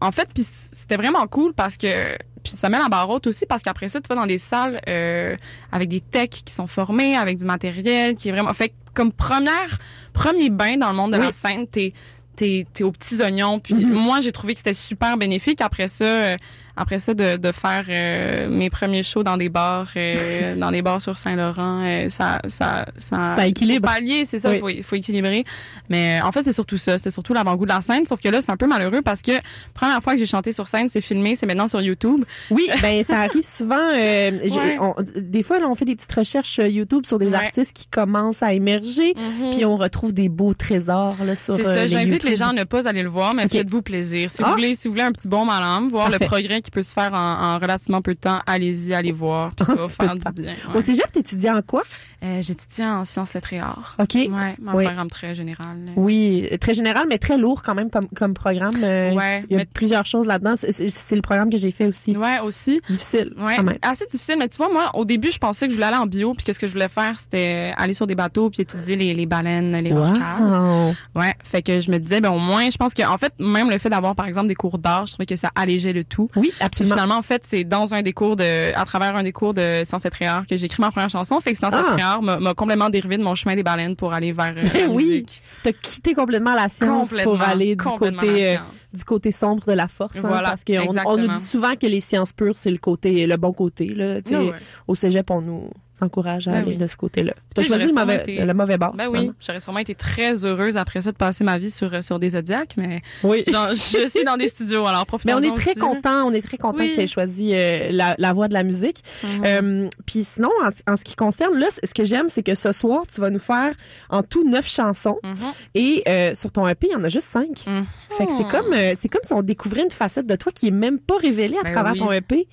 en 0.00 0.10
fait, 0.10 0.28
puis 0.34 0.42
c'était 0.44 0.96
vraiment 0.96 1.26
cool 1.28 1.54
parce 1.54 1.76
que 1.76 2.16
puis 2.42 2.54
ça 2.54 2.68
met 2.68 2.78
la 2.78 2.88
barre 2.88 3.08
haute 3.08 3.28
aussi 3.28 3.46
parce 3.46 3.62
qu'après 3.62 3.88
ça, 3.88 4.00
tu 4.00 4.08
vas 4.08 4.16
dans 4.16 4.26
des 4.26 4.38
salles 4.38 4.80
euh, 4.88 5.36
avec 5.70 5.88
des 5.88 6.00
techs 6.00 6.42
qui 6.44 6.52
sont 6.52 6.66
formés, 6.66 7.16
avec 7.16 7.38
du 7.38 7.44
matériel 7.44 8.16
qui 8.16 8.28
est 8.28 8.32
vraiment 8.32 8.52
fait 8.52 8.70
que 8.70 8.74
comme 8.94 9.12
première 9.12 9.78
premier 10.12 10.50
bain 10.50 10.76
dans 10.76 10.90
le 10.90 10.96
monde 10.96 11.12
de 11.12 11.18
Oui. 11.18 11.26
la 11.26 11.32
scène, 11.32 11.66
t'es 11.68 11.94
t'es 12.36 12.66
t'es 12.72 12.84
aux 12.84 12.92
petits 12.92 13.20
oignons. 13.22 13.58
Puis 13.60 13.74
Mhm. 13.74 13.92
moi, 13.92 14.20
j'ai 14.20 14.32
trouvé 14.32 14.52
que 14.54 14.58
c'était 14.58 14.72
super 14.74 15.16
bénéfique 15.16 15.60
après 15.60 15.88
ça, 15.88 16.04
euh, 16.04 16.36
après 16.76 16.98
ça 16.98 17.14
de, 17.14 17.36
de 17.36 17.52
faire 17.52 17.84
euh, 17.88 18.48
mes 18.48 18.70
premiers 18.70 19.02
shows 19.02 19.22
dans 19.22 19.36
des 19.36 19.48
bars, 19.48 19.88
euh, 19.96 20.54
dans 20.56 20.70
des 20.70 20.82
bars 20.82 21.00
sur 21.02 21.18
Saint-Laurent. 21.18 21.82
euh, 21.84 22.10
ça 22.10 22.40
ça 22.48 22.86
ça 22.98 23.36
Ça 23.36 23.46
équilibre. 23.46 23.88
faut 23.88 23.94
pallier, 23.94 24.24
c'est 24.24 24.38
ça, 24.38 24.50
Oui. 24.50 24.58
faut 24.58 24.82
faut 24.88 24.96
équilibrer. 24.96 25.44
Mais 25.88 26.20
en 26.22 26.32
fait, 26.32 26.42
c'est 26.42 26.52
surtout 26.52 26.76
ça, 26.78 26.98
c'était 26.98 27.10
surtout 27.10 27.34
l'avant-goût 27.34 27.64
de 27.64 27.70
la 27.72 27.80
scène. 27.80 28.06
Sauf 28.06 28.20
que 28.20 28.28
là, 28.28 28.40
c'est 28.40 28.50
un 28.52 28.56
peu 28.56 28.66
malheureux 28.66 29.02
parce 29.02 29.22
que 29.22 29.32
première 29.74 30.02
fois 30.02 30.14
que 30.14 30.18
j'ai 30.18 30.26
chanté 30.26 30.52
sur 30.52 30.68
scène, 30.68 30.88
c'est 30.88 31.00
filmé, 31.00 31.36
c'est 31.36 31.46
maintenant 31.46 31.68
sur 31.68 31.80
YouTube. 31.80 32.24
Oui, 32.50 32.68
ben 32.80 33.02
ça 33.04 33.20
arrive 33.20 33.42
souvent. 33.42 33.90
j'ai- 33.92 34.40
Ouais. 34.60 34.76
on- 34.80 34.94
des 35.16 35.42
fois, 35.42 35.58
là, 35.58 35.66
on 35.68 35.74
fait 35.74 35.84
des 35.84 35.96
petites 35.96 36.12
recherches 36.12 36.58
YouTube 36.58 37.04
sur 37.06 37.18
des 37.18 37.28
Ouais. 37.28 37.34
artistes 37.34 37.74
qui 37.76 37.86
commencent 37.86 38.42
à 38.42 38.52
émerger, 38.52 39.14
puis 39.52 39.64
on 39.64 39.76
retrouve 39.76 40.12
des 40.14 40.28
beaux 40.28 40.54
trésors 40.54 41.16
là, 41.24 41.34
sur 41.36 41.54
C'est 41.56 41.64
ça, 41.64 41.86
j'invite 41.86 42.24
les 42.24 42.36
gens 42.36 42.48
à 42.48 42.52
ne 42.52 42.64
pas 42.64 42.88
aller 42.88 43.02
le 43.02 43.08
voir, 43.08 43.32
mais 43.34 43.48
faites-vous 43.48 43.82
plaisir. 43.82 44.30
Si 44.30 44.42
Ah. 44.42 44.46
vous 44.48 44.52
voulez, 44.52 44.74
si 44.74 44.88
vous 44.88 44.92
voulez 44.94 45.04
un 45.04 45.12
petit 45.12 45.28
bon 45.28 45.44
malin, 45.44 45.86
voir 45.90 46.08
Parfait. 46.10 46.24
le 46.24 46.26
progrès 46.26 46.61
qui 46.62 46.70
peut 46.70 46.82
se 46.82 46.92
faire 46.92 47.12
en, 47.14 47.54
en 47.54 47.58
relativement 47.58 48.00
peu 48.02 48.14
de 48.14 48.18
temps, 48.20 48.40
allez-y, 48.46 48.94
allez 48.94 49.12
voir, 49.12 49.54
puis 49.54 49.64
ça 49.66 49.74
va 49.74 49.88
faire 49.88 50.14
du 50.14 50.42
bien. 50.42 50.52
Au 50.74 50.80
cégep, 50.80 51.10
t'étudies 51.12 51.50
en 51.50 51.60
quoi? 51.62 51.82
Euh, 52.24 52.40
J'étudie 52.40 52.84
en 52.84 53.04
sciences 53.04 53.34
lettres 53.34 53.52
et 53.52 53.58
arts. 53.60 53.96
OK. 53.98 54.14
Ouais, 54.14 54.28
un 54.30 54.56
Oui. 54.74 54.84
programme 54.84 55.10
très 55.10 55.34
général. 55.34 55.76
Oui, 55.96 56.48
très 56.60 56.72
général, 56.72 57.06
mais 57.08 57.18
très 57.18 57.36
lourd 57.36 57.62
quand 57.64 57.74
même 57.74 57.90
comme, 57.90 58.08
comme 58.08 58.32
programme. 58.32 58.72
Euh, 58.82 59.12
Ouais, 59.12 59.44
il 59.48 59.52
y 59.52 59.54
a 59.56 59.58
mais- 59.58 59.64
plusieurs 59.66 60.06
choses 60.06 60.26
là-dedans. 60.28 60.54
C'est- 60.54 61.14
le 61.16 61.20
programme 61.20 61.50
que 61.50 61.56
j'ai 61.58 61.72
fait 61.72 61.86
aussi. 61.86 62.16
Ouais, 62.16 62.38
aussi. 62.38 62.80
Difficile, 62.88 63.34
Ouais, 63.38 63.56
quand 63.56 63.64
même. 63.64 63.78
assez 63.82 64.06
difficile. 64.06 64.36
Mais 64.38 64.48
tu 64.48 64.56
vois, 64.56 64.72
moi, 64.72 64.90
au 64.94 65.04
début, 65.04 65.30
je 65.32 65.38
pensais 65.38 65.66
que 65.66 65.72
je 65.72 65.76
voulais 65.76 65.88
aller 65.88 65.96
en 65.96 66.06
bio, 66.06 66.32
puis 66.34 66.44
que 66.44 66.52
ce 66.52 66.58
que 66.60 66.66
je 66.68 66.72
voulais 66.72 66.88
faire, 66.88 67.18
c'était 67.18 67.74
aller 67.76 67.94
sur 67.94 68.06
des 68.06 68.14
bateaux, 68.14 68.50
puis 68.50 68.62
étudier 68.62 68.94
les, 68.96 69.14
les 69.14 69.26
baleines, 69.26 69.76
les 69.76 69.92
orcades. 69.92 70.40
Wow. 70.40 70.94
Ouais, 71.20 71.34
fait 71.42 71.62
que 71.62 71.80
je 71.80 71.90
me 71.90 71.98
disais, 71.98 72.20
ben 72.20 72.30
au 72.30 72.38
moins, 72.38 72.70
je 72.70 72.76
pense 72.76 72.94
que 72.94 73.02
en 73.02 73.18
fait, 73.18 73.32
même 73.40 73.68
le 73.68 73.78
fait 73.78 73.90
d'avoir 73.90 74.14
par 74.14 74.26
exemple 74.26 74.46
des 74.46 74.54
cours 74.54 74.78
d'art, 74.78 75.06
je 75.06 75.12
trouvais 75.14 75.26
que 75.26 75.36
ça 75.36 75.50
allégeait 75.56 75.92
le 75.92 76.04
tout. 76.04 76.28
Oui, 76.36 76.51
Absolument. 76.60 76.94
finalement, 76.94 77.16
en 77.16 77.22
fait, 77.22 77.42
c'est 77.44 77.64
dans 77.64 77.94
un 77.94 78.02
des 78.02 78.12
cours 78.12 78.36
de, 78.36 78.72
à 78.74 78.84
travers 78.84 79.16
un 79.16 79.22
des 79.22 79.32
cours 79.32 79.54
de 79.54 79.82
Sciences 79.84 80.04
et 80.06 80.24
Art 80.26 80.46
que 80.46 80.56
j'ai 80.56 80.66
écrit 80.66 80.80
ma 80.80 80.90
première 80.90 81.08
chanson. 81.10 81.40
Fait 81.40 81.52
que 81.52 81.58
Sciences 81.58 81.74
Ah. 81.74 82.20
m'a 82.20 82.54
complètement 82.54 82.90
dérivé 82.90 83.16
de 83.18 83.22
mon 83.22 83.34
chemin 83.34 83.54
des 83.54 83.62
baleines 83.62 83.96
pour 83.96 84.12
aller 84.12 84.32
vers 84.32 84.54
euh, 84.56 84.62
la 84.80 84.86
oui, 84.88 85.04
musique. 85.04 85.42
t'as 85.62 85.72
quitté 85.72 86.14
complètement 86.14 86.54
la 86.54 86.68
science 86.68 87.10
Complètement, 87.10 87.32
pour 87.36 87.42
aller 87.42 87.76
du 87.76 87.84
côté 87.84 88.50
euh, 88.50 88.56
du 88.92 89.04
côté 89.04 89.32
sombre 89.32 89.64
de 89.66 89.72
la 89.72 89.88
force, 89.88 90.18
hein, 90.18 90.28
Voilà, 90.28 90.50
parce 90.50 90.64
qu'on 90.64 90.96
on 91.06 91.16
nous 91.16 91.28
dit 91.28 91.40
souvent 91.40 91.74
que 91.76 91.86
les 91.86 92.00
sciences 92.00 92.32
pures 92.32 92.56
c'est 92.56 92.70
le 92.70 92.78
côté 92.78 93.26
le 93.26 93.36
bon 93.36 93.52
côté 93.52 93.86
là. 93.86 94.16
Ah. 94.32 94.56
Au 94.88 94.94
cégep, 94.94 95.30
on 95.30 95.40
nous 95.40 95.70
encourage 96.02 96.48
à 96.48 96.52
Ben 96.52 96.58
aller 96.62 96.70
oui. 96.72 96.76
de 96.76 96.86
ce 96.86 96.96
côté-là. 96.96 97.32
T'as 97.54 97.62
Tu 97.62 97.68
sais, 97.68 97.74
choisi 97.74 97.86
le 97.88 97.94
mauvais, 97.98 98.16
été- 98.22 98.44
le 98.44 98.54
mauvais 98.54 98.78
bord. 98.78 98.94
Ben 98.94 99.08
oui, 99.10 99.30
j'aurais 99.40 99.60
sûrement 99.60 99.78
été 99.78 99.94
très 99.94 100.44
heureuse 100.44 100.76
après 100.76 101.00
ça 101.02 101.12
de 101.12 101.16
passer 101.16 101.44
ma 101.44 101.58
vie 101.58 101.70
sur 101.70 102.02
sur 102.04 102.18
des 102.18 102.30
zodiacs, 102.30 102.74
mais 102.76 103.02
Oui. 103.22 103.44
genre, 103.50 103.68
je 103.70 104.06
suis 104.08 104.24
dans 104.24 104.36
des 104.36 104.48
studios, 104.48 104.86
alors 104.86 105.06
profitons 105.06 105.38
Mais 105.40 105.46
on 105.48 105.50
est 105.52 105.54
très 105.56 105.70
aussi. 105.72 105.80
content, 105.80 106.24
on 106.26 106.32
est 106.32 106.42
très 106.42 106.56
content 106.58 106.82
Oui. 106.82 106.90
que 106.90 106.94
tu 106.96 107.00
aies 107.00 107.06
choisi 107.06 107.52
euh, 107.54 107.88
la, 107.92 108.14
la 108.18 108.32
voie 108.32 108.48
de 108.48 108.54
la 108.54 108.62
musique. 108.62 109.02
Mhm. 109.22 109.42
Euh, 109.44 109.88
Puis 110.06 110.24
sinon, 110.24 110.50
en, 110.62 110.70
ce- 110.70 110.82
en 110.86 110.96
ce 110.96 111.04
qui 111.04 111.14
concerne, 111.14 111.58
là, 111.58 111.66
ce 111.70 111.94
que 111.94 112.04
j'aime, 112.04 112.28
c'est 112.28 112.42
que 112.42 112.54
ce 112.54 112.72
soir, 112.72 113.04
tu 113.12 113.20
vas 113.20 113.30
nous 113.30 113.38
faire 113.38 113.72
en 114.10 114.22
tout 114.22 114.48
neuf 114.48 114.68
chansons. 114.68 115.18
Mhm. 115.22 115.34
Et 115.74 116.02
euh, 116.08 116.34
sur 116.34 116.50
ton 116.52 116.66
EP, 116.68 116.88
il 116.88 116.92
y 116.92 116.96
en 116.96 117.04
a 117.04 117.08
juste 117.08 117.28
cinq. 117.28 117.66
Mhm. 117.66 117.86
Fait 118.10 118.26
que 118.26 118.32
c'est 118.32 118.48
comme, 118.48 118.74
c'est 118.96 119.08
comme 119.08 119.22
si 119.24 119.32
on 119.32 119.42
découvrait 119.42 119.82
une 119.84 119.90
facette 119.90 120.26
de 120.26 120.36
toi 120.36 120.52
qui 120.52 120.68
est 120.68 120.72
même 120.72 120.98
pas 120.98 121.16
révélée 121.16 121.56
à 121.58 121.62
Ben 121.62 121.72
travers 121.72 121.92
oui. 121.92 121.98
ton 121.98 122.12
EP. 122.12 122.46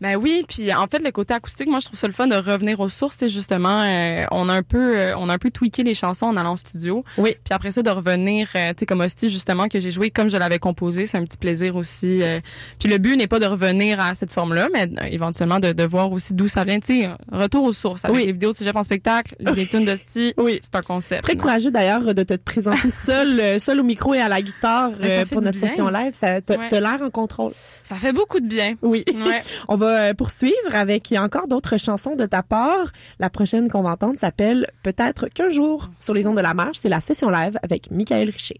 Ben 0.00 0.16
oui, 0.16 0.44
puis 0.48 0.72
en 0.74 0.86
fait 0.88 0.98
le 0.98 1.10
côté 1.12 1.34
acoustique, 1.34 1.68
moi 1.68 1.78
je 1.78 1.86
trouve 1.86 1.98
ça 1.98 2.06
le 2.08 2.12
fun 2.12 2.26
de 2.26 2.34
revenir 2.34 2.80
aux 2.80 2.88
sources, 2.94 3.16
c'est 3.18 3.28
justement 3.28 3.82
euh, 3.82 4.24
on 4.30 4.48
a 4.48 4.52
un 4.54 4.62
peu 4.62 4.98
euh, 4.98 5.14
on 5.18 5.28
a 5.28 5.34
un 5.34 5.38
peu 5.38 5.50
tweaké 5.50 5.82
les 5.82 5.94
chansons 5.94 6.26
en 6.26 6.36
allant 6.36 6.52
en 6.52 6.56
studio. 6.56 7.04
Oui. 7.18 7.36
Puis 7.44 7.52
après 7.54 7.70
ça 7.72 7.82
de 7.82 7.90
revenir 7.90 8.48
euh, 8.54 8.70
tu 8.70 8.80
sais 8.80 8.86
comme 8.86 9.00
Hostie 9.00 9.28
justement 9.28 9.68
que 9.68 9.80
j'ai 9.80 9.90
joué 9.90 10.10
comme 10.10 10.30
je 10.30 10.36
l'avais 10.36 10.58
composé, 10.58 11.06
c'est 11.06 11.18
un 11.18 11.24
petit 11.24 11.38
plaisir 11.38 11.76
aussi. 11.76 12.22
euh. 12.22 12.40
puis 12.78 12.88
le 12.88 12.98
but 12.98 13.16
n'est 13.16 13.26
pas 13.26 13.38
de 13.40 13.46
revenir 13.46 14.00
à 14.00 14.14
cette 14.14 14.32
forme-là, 14.32 14.68
mais 14.72 14.84
euh, 14.88 15.04
éventuellement 15.10 15.60
de, 15.60 15.72
de 15.72 15.84
voir 15.84 16.12
aussi 16.12 16.32
d'où 16.34 16.48
ça 16.48 16.64
vient, 16.64 16.80
tu 16.80 17.02
sais, 17.02 17.10
retour 17.32 17.64
aux 17.64 17.72
sources 17.72 18.04
avec 18.04 18.16
Oui. 18.16 18.26
les 18.26 18.32
vidéos 18.32 18.52
de 18.52 18.56
Cégep 18.56 18.76
en 18.76 18.82
spectacle, 18.82 19.34
les 19.54 19.66
tunes 19.66 19.84
d'Hostie. 19.84 20.32
Oui. 20.36 20.60
C'est 20.62 20.74
un 20.76 20.82
concept. 20.82 21.22
Très 21.24 21.36
courageux 21.36 21.70
d'ailleurs 21.70 22.14
de 22.14 22.22
te 22.22 22.34
présenter 22.34 22.90
seul, 22.90 23.58
seul 23.60 23.80
au 23.80 23.84
micro 23.84 24.14
et 24.14 24.20
à 24.20 24.28
la 24.28 24.40
guitare 24.40 24.90
Ben, 25.00 25.26
pour 25.26 25.42
notre 25.42 25.58
bien. 25.58 25.68
session 25.68 25.88
live. 25.88 26.12
Ça, 26.12 26.40
t'as, 26.40 26.54
Ouais. 26.56 26.80
l'air 26.80 27.02
en 27.02 27.10
contrôle. 27.10 27.52
Ça 27.82 27.96
fait 27.96 28.12
beaucoup 28.12 28.40
de 28.40 28.46
bien. 28.46 28.74
Oui. 28.82 29.04
Ouais. 29.08 29.40
On 29.68 29.76
va 29.76 30.14
poursuivre 30.14 30.54
avec 30.74 31.12
encore 31.18 31.48
d'autres 31.48 31.78
chansons 31.78 32.14
de 32.16 32.26
ta 32.26 32.42
part. 32.42 32.73
La 33.18 33.30
prochaine 33.30 33.68
qu'on 33.68 33.82
va 33.82 33.90
entendre 33.90 34.18
s'appelle 34.18 34.66
Peut-être 34.82 35.28
qu'un 35.28 35.48
jour 35.48 35.90
sur 36.00 36.14
les 36.14 36.26
ondes 36.26 36.36
de 36.36 36.42
la 36.42 36.54
marche. 36.54 36.78
C'est 36.78 36.88
la 36.88 37.00
session 37.00 37.30
live 37.30 37.58
avec 37.62 37.90
Michael 37.90 38.30
Richer. 38.30 38.58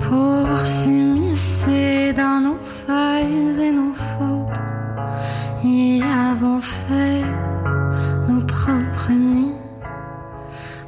Pour 0.00 0.66
s'immiscer 0.66 2.12
dans 2.12 2.40
nos 2.40 2.58
failles 2.62 3.60
et 3.60 3.72
nos 3.72 3.94
fautes. 3.94 4.60
Y 5.64 6.02
avons 6.02 6.60
fait 6.60 7.24
nos 8.28 8.42
propres 8.42 9.12
nids 9.12 9.58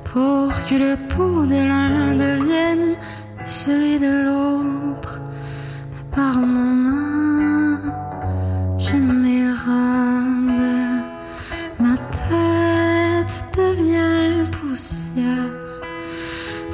pour 0.05 0.49
que 0.69 0.75
le 0.75 0.97
pouls 1.09 1.47
de 1.47 1.63
l'un 1.71 2.15
devienne 2.15 2.97
celui 3.45 3.99
de 3.99 4.13
l'autre. 4.25 5.21
Par 6.11 6.37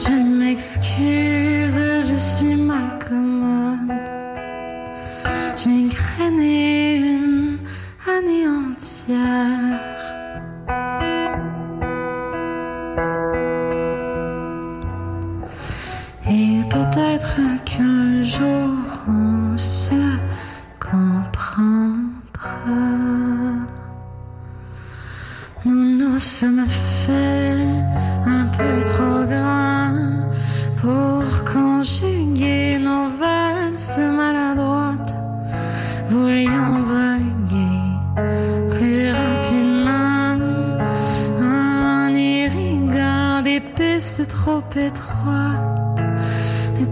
Je 0.00 0.12
m'excuse, 0.12 1.80
je 2.08 2.14
suis 2.14 2.54
mal 2.54 2.98
commode. 3.00 3.98
J'ai 5.56 5.88
grainé 5.88 6.98
une 6.98 7.58
année 8.06 8.46
entière. 8.46 9.80
Et 16.30 16.62
peut-être 16.70 17.40
qu'un 17.64 18.22
jour 18.22 18.70
on 19.08 19.56
se 19.56 20.00
comprendra. 20.78 22.08
Nous 25.64 25.98
nous 25.98 26.18
sommes 26.20 26.66
fait 26.68 27.37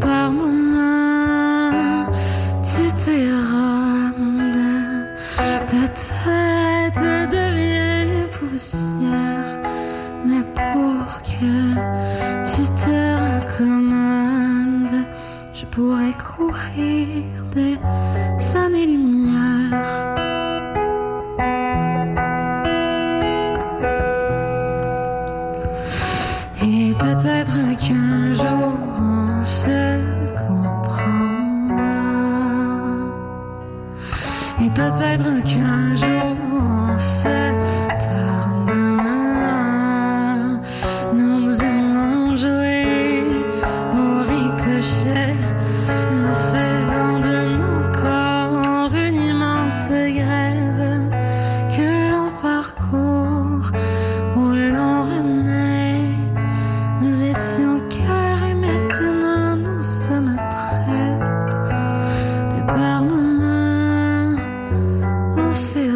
par. 0.06 0.45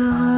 heureux. 0.01 0.30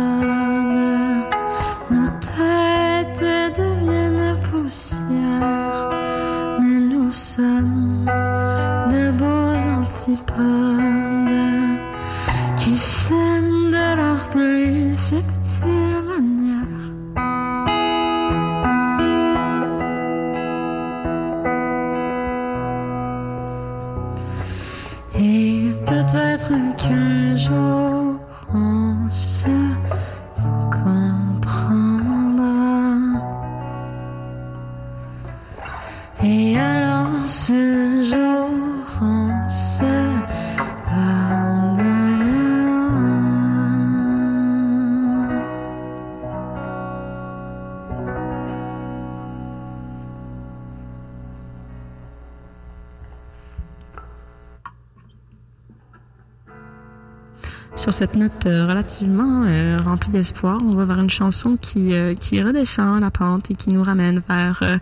cette 57.92 58.16
note 58.16 58.46
euh, 58.46 58.66
relativement 58.66 59.44
euh, 59.44 59.78
remplie 59.78 60.10
d'espoir, 60.10 60.60
on 60.64 60.74
va 60.74 60.86
vers 60.86 60.98
une 60.98 61.10
chanson 61.10 61.58
qui, 61.60 61.92
euh, 61.92 62.14
qui 62.14 62.42
redescend 62.42 63.00
la 63.00 63.10
pente 63.10 63.50
et 63.50 63.54
qui 63.54 63.70
nous 63.70 63.82
ramène 63.82 64.22
vers 64.28 64.78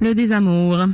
le 0.00 0.14
désamour. 0.14 0.86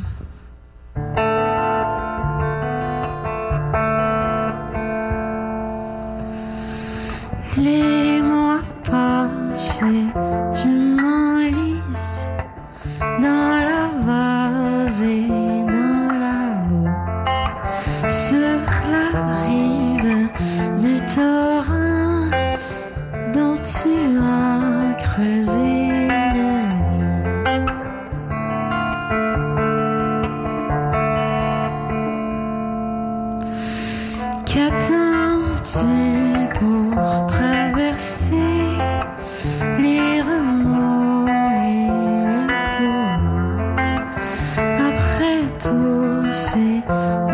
Uh... 46.86 47.25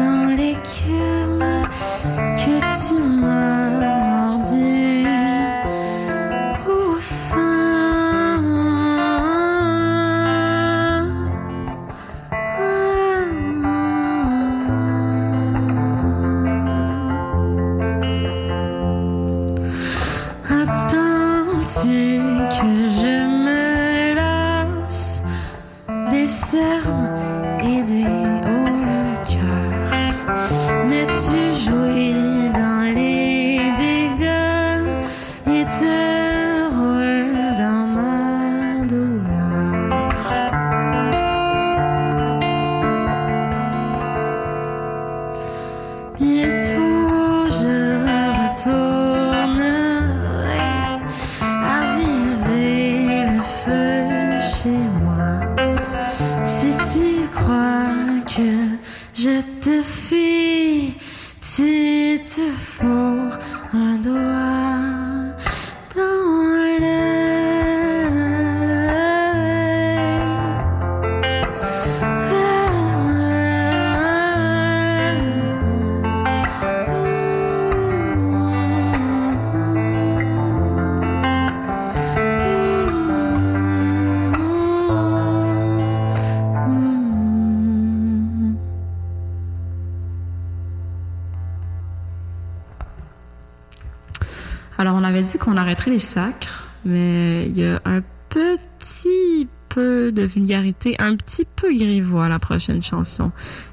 qu'on 95.38 95.56
arrêterait 95.56 95.90
les 95.90 95.98
sacres, 95.98 96.68
mais 96.84 97.46
il 97.46 97.58
y 97.58 97.66
a 97.66 97.80
un 97.84 98.02
petit 98.28 99.48
peu 99.68 100.12
de 100.12 100.22
vulgarité, 100.22 100.96
un 100.98 101.16
petit 101.16 101.44
peu 101.44 101.74
grivois 101.74 102.26
à 102.26 102.28
la 102.28 102.38
prochaine 102.38 102.82
chanson. 102.82 103.30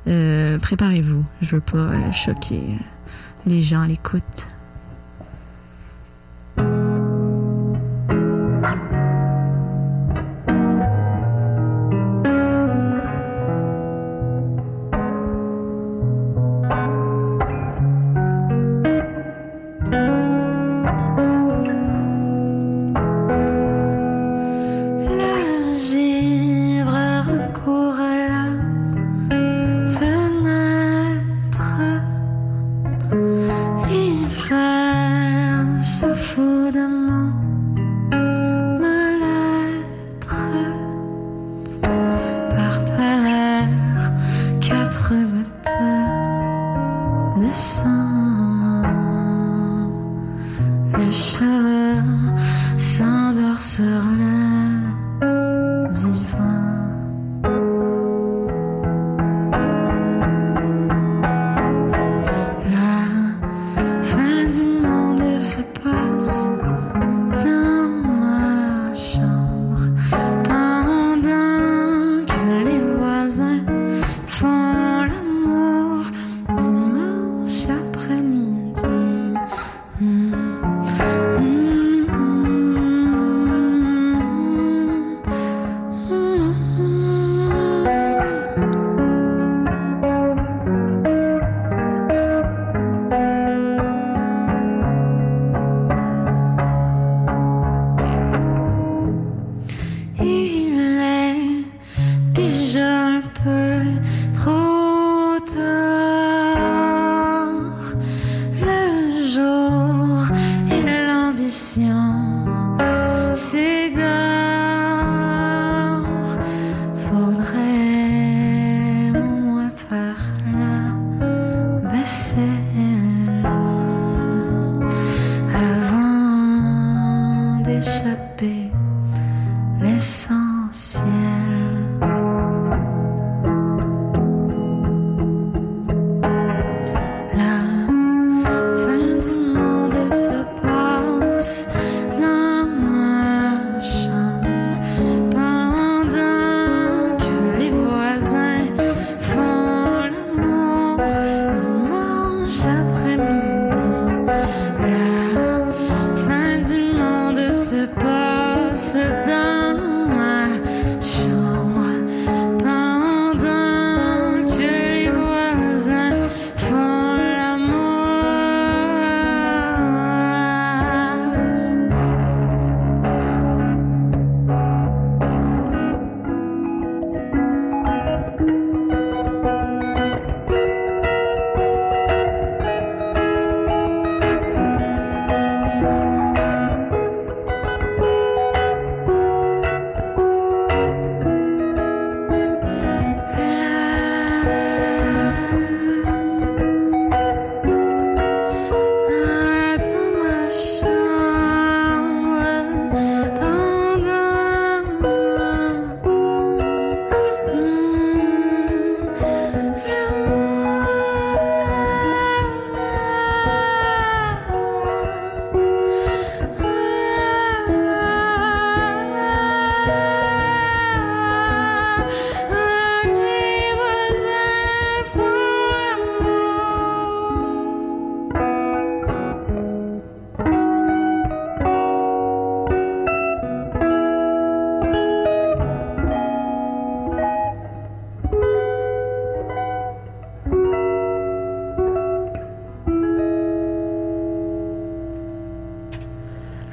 Euh, 0.08 0.58
préparez-vous, 0.60 1.24
je 1.42 1.56
veux 1.56 1.62
pas 1.62 1.78
euh, 1.78 2.12
choquer 2.12 2.58
euh, 2.58 2.84
les 3.46 3.62
gens 3.62 3.82
à 3.82 3.88
l'écoute. 3.88 4.48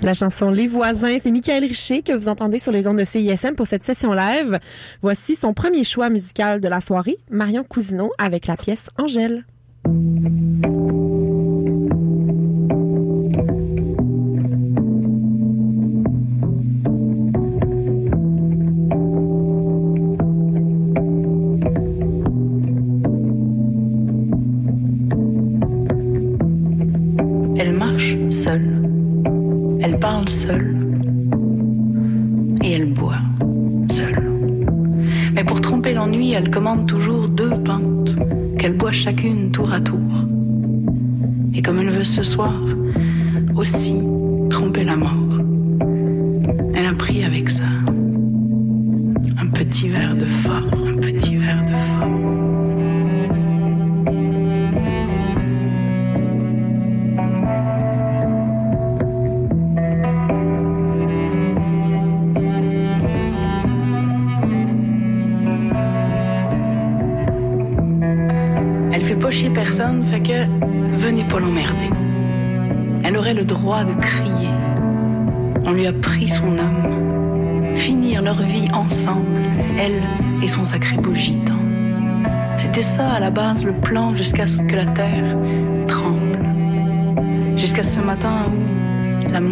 la 0.07 0.15
chanson 0.15 0.51
Les 0.51 0.69
voisins. 0.69 1.19
C'est 1.21 1.33
Michael 1.33 1.65
Richer 1.65 2.03
que 2.03 2.13
vous 2.13 2.29
entendez 2.29 2.61
sur 2.61 2.71
les 2.71 2.87
ondes 2.87 2.99
de 2.99 3.05
CISM 3.05 3.55
pour 3.57 3.67
cette 3.67 3.85
session 3.85 4.13
live. 4.13 4.59
Voici 5.03 5.35
son 5.35 5.53
premier 5.53 5.83
choix 5.85 6.11
musical 6.11 6.61
de 6.61 6.69
la 6.69 6.81
soirée, 6.81 7.19
Marion 7.29 7.65
Cousineau 7.65 8.13
avec 8.17 8.47
la 8.47 8.57
pièce 8.57 8.89
Angèle. 8.99 9.45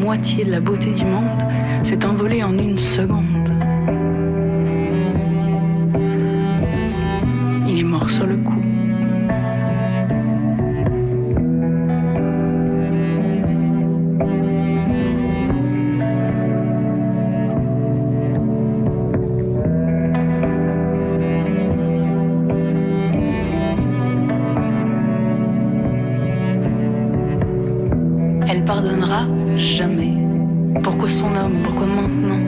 moitié 0.04 0.44
de 0.44 0.50
la 0.50 0.60
beauté 0.60 0.92
du 0.92 1.06
monde 1.06 1.42
s'est 1.82 2.04
envolée 2.04 2.44
en 2.44 2.58
une 2.58 2.76
seconde. 2.76 3.33
jamais 29.56 30.14
Pourquoi 30.82 31.08
son 31.08 31.34
homme 31.34 31.58
Pourquoi 31.62 31.86
maintenant? 31.86 32.40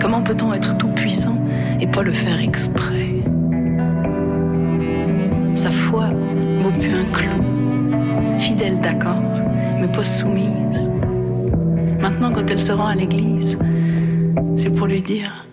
Comment 0.00 0.22
peut-on 0.22 0.52
être 0.52 0.76
tout 0.76 0.88
puissant 0.88 1.36
et 1.80 1.86
pas 1.86 2.02
le 2.02 2.12
faire 2.12 2.40
exprès? 2.40 3.14
Sa 5.56 5.70
foi 5.70 6.08
vaut 6.60 6.72
plus 6.78 6.94
un 6.94 7.04
clou. 7.12 8.38
Fidèle, 8.38 8.80
d'accord, 8.80 9.22
mais 9.78 9.88
pas 9.88 10.04
soumise. 10.04 10.90
Maintenant, 12.00 12.32
quand 12.32 12.50
elle 12.50 12.60
se 12.60 12.72
rend 12.72 12.86
à 12.86 12.94
l'église, 12.94 13.58
c'est 14.56 14.70
pour 14.70 14.86
lui 14.86 15.02
dire 15.02 15.49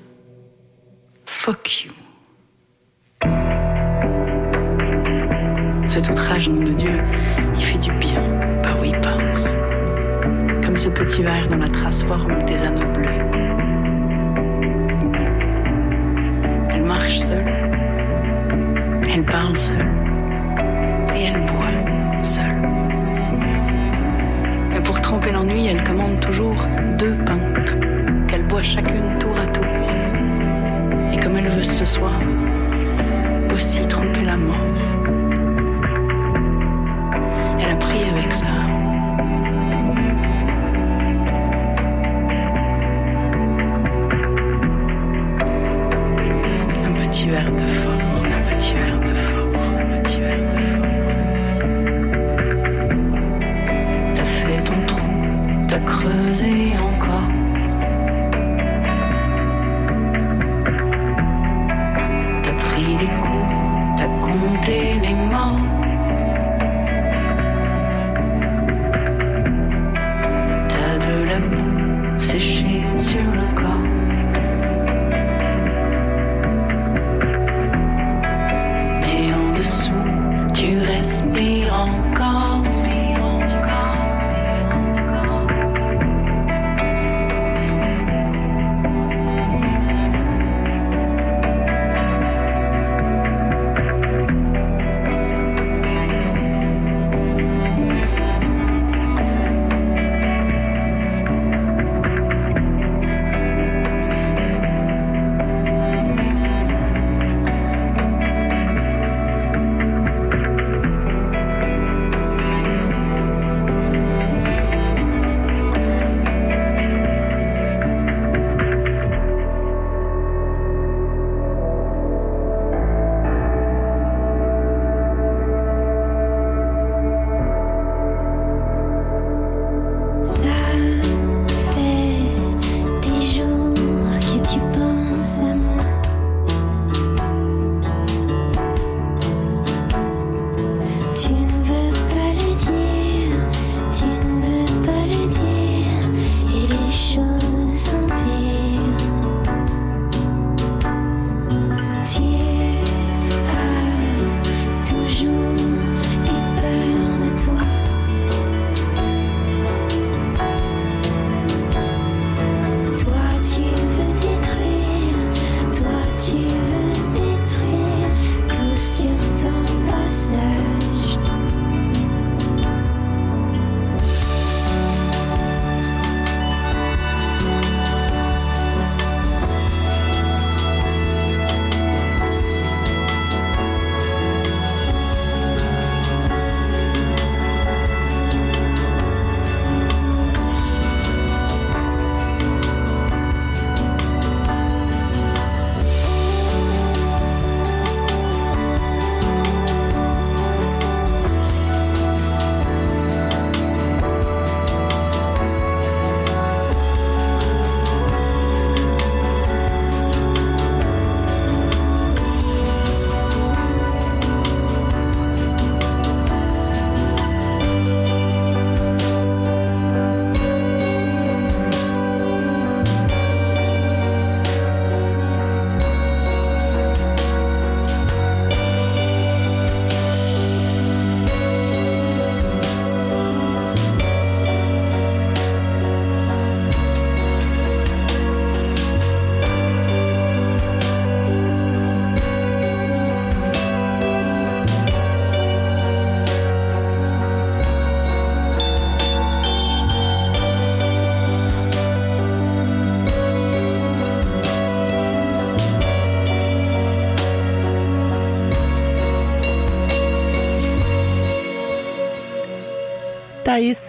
suaire 11.18 11.48
dans 11.50 11.58
la 11.58 11.68
trace 11.68 12.04
forme 12.04 12.44
des 12.44 12.62
anneaux. 12.62 12.87
me 81.22 81.68
on 81.70 82.07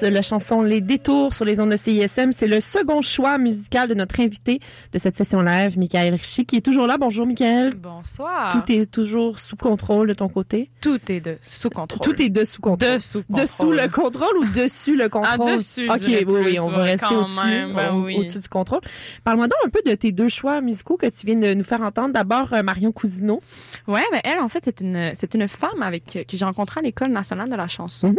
La 0.02 0.22
chanson 0.22 0.60
Les 0.62 0.80
Détours 0.80 1.34
sur 1.34 1.44
les 1.44 1.60
ondes 1.60 1.70
de 1.70 1.76
CISM. 1.76 2.32
C'est 2.32 2.48
le 2.48 2.60
second 2.60 3.00
choix 3.00 3.38
musical 3.38 3.88
de 3.88 3.94
notre 3.94 4.18
invité 4.18 4.58
de 4.92 4.98
cette 4.98 5.16
session 5.16 5.40
live, 5.40 5.78
Michael 5.78 6.14
Richie, 6.14 6.44
qui 6.46 6.56
est 6.56 6.60
toujours 6.64 6.88
là. 6.88 6.96
Bonjour, 6.98 7.26
Michael. 7.26 7.70
Bonsoir. 7.76 8.50
Tout 8.50 8.72
est 8.72 8.90
toujours 8.90 9.38
sous 9.38 9.54
contrôle 9.54 10.08
de 10.08 10.14
ton 10.14 10.28
côté? 10.28 10.70
Tout 10.80 10.98
est 11.08 11.20
de 11.20 11.38
sous 11.42 11.70
contrôle. 11.70 12.00
Tout 12.00 12.20
est 12.20 12.28
de 12.28 12.44
sous 12.44 12.60
contrôle. 12.60 12.94
de 12.94 12.98
sous 12.98 13.22
contrôle. 13.22 13.42
Dessous 13.44 13.70
le 13.72 13.88
contrôle 13.88 14.36
ou 14.38 14.44
dessus 14.46 14.96
le 14.96 15.08
contrôle? 15.08 15.50
Ah, 15.52 15.56
dessus, 15.56 15.88
OK, 15.88 16.00
oui, 16.26 16.40
oui, 16.44 16.58
on 16.58 16.68
va 16.70 16.82
rester 16.82 17.14
au-dessus, 17.14 17.72
ben 17.76 17.92
au- 17.94 18.02
oui. 18.04 18.16
au-dessus 18.18 18.40
du 18.40 18.48
contrôle. 18.48 18.80
Parle-moi 19.22 19.46
donc 19.46 19.58
un 19.64 19.68
peu 19.70 19.82
de 19.88 19.94
tes 19.94 20.10
deux 20.10 20.28
choix 20.28 20.60
musicaux 20.60 20.96
que 20.96 21.06
tu 21.06 21.24
viens 21.24 21.36
de 21.36 21.54
nous 21.54 21.62
faire 21.64 21.82
entendre. 21.82 22.12
D'abord, 22.12 22.52
euh, 22.52 22.64
Marion 22.64 22.90
Cousineau. 22.90 23.40
Ouais, 23.86 24.02
mais 24.10 24.22
elle, 24.24 24.40
en 24.40 24.48
fait, 24.48 24.62
c'est 24.64 24.80
une, 24.80 25.12
c'est 25.14 25.34
une 25.34 25.46
femme 25.46 25.82
avec 25.82 26.04
que 26.28 26.36
j'ai 26.36 26.44
rencontrée 26.44 26.80
à 26.80 26.82
l'école 26.82 27.10
nationale 27.12 27.48
de 27.48 27.54
la 27.56 27.68
chanson. 27.68 28.08
Mhm. 28.08 28.16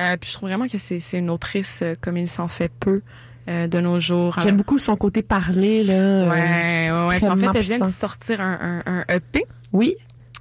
Euh, 0.00 0.16
puis 0.20 0.28
je 0.28 0.34
trouve 0.34 0.48
vraiment 0.50 0.68
que 0.68 0.76
c'est, 0.76 0.97
c'est 1.00 1.18
une 1.18 1.30
autrice 1.30 1.80
euh, 1.82 1.94
comme 2.00 2.16
il 2.16 2.28
s'en 2.28 2.48
fait 2.48 2.70
peu 2.80 3.00
euh, 3.48 3.66
de 3.66 3.80
nos 3.80 3.98
jours. 4.00 4.36
J'aime 4.40 4.56
beaucoup 4.56 4.78
son 4.78 4.96
côté 4.96 5.22
parler, 5.22 5.82
là. 5.84 5.92
euh, 5.94 6.28
Ouais, 6.30 6.90
ouais, 7.18 7.28
en 7.28 7.36
fait, 7.36 7.46
elle 7.54 7.62
vient 7.64 7.78
de 7.80 7.86
sortir 7.86 8.40
un, 8.40 8.80
un, 8.86 9.04
un 9.08 9.14
EP 9.14 9.44
Oui. 9.72 9.94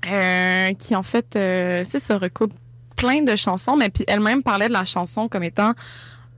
euh, 0.10 0.74
qui, 0.74 0.96
en 0.96 1.04
fait, 1.04 1.36
euh, 1.36 1.84
c'est 1.86 2.00
ça, 2.00 2.18
recoupe 2.18 2.54
plein 2.96 3.22
de 3.24 3.36
chansons, 3.36 3.76
mais 3.78 3.90
puis 3.90 4.04
elle-même 4.08 4.44
parlait 4.44 4.68
de 4.68 4.74
la 4.74 4.84
chanson 4.86 5.28
comme 5.28 5.44
étant 5.44 5.74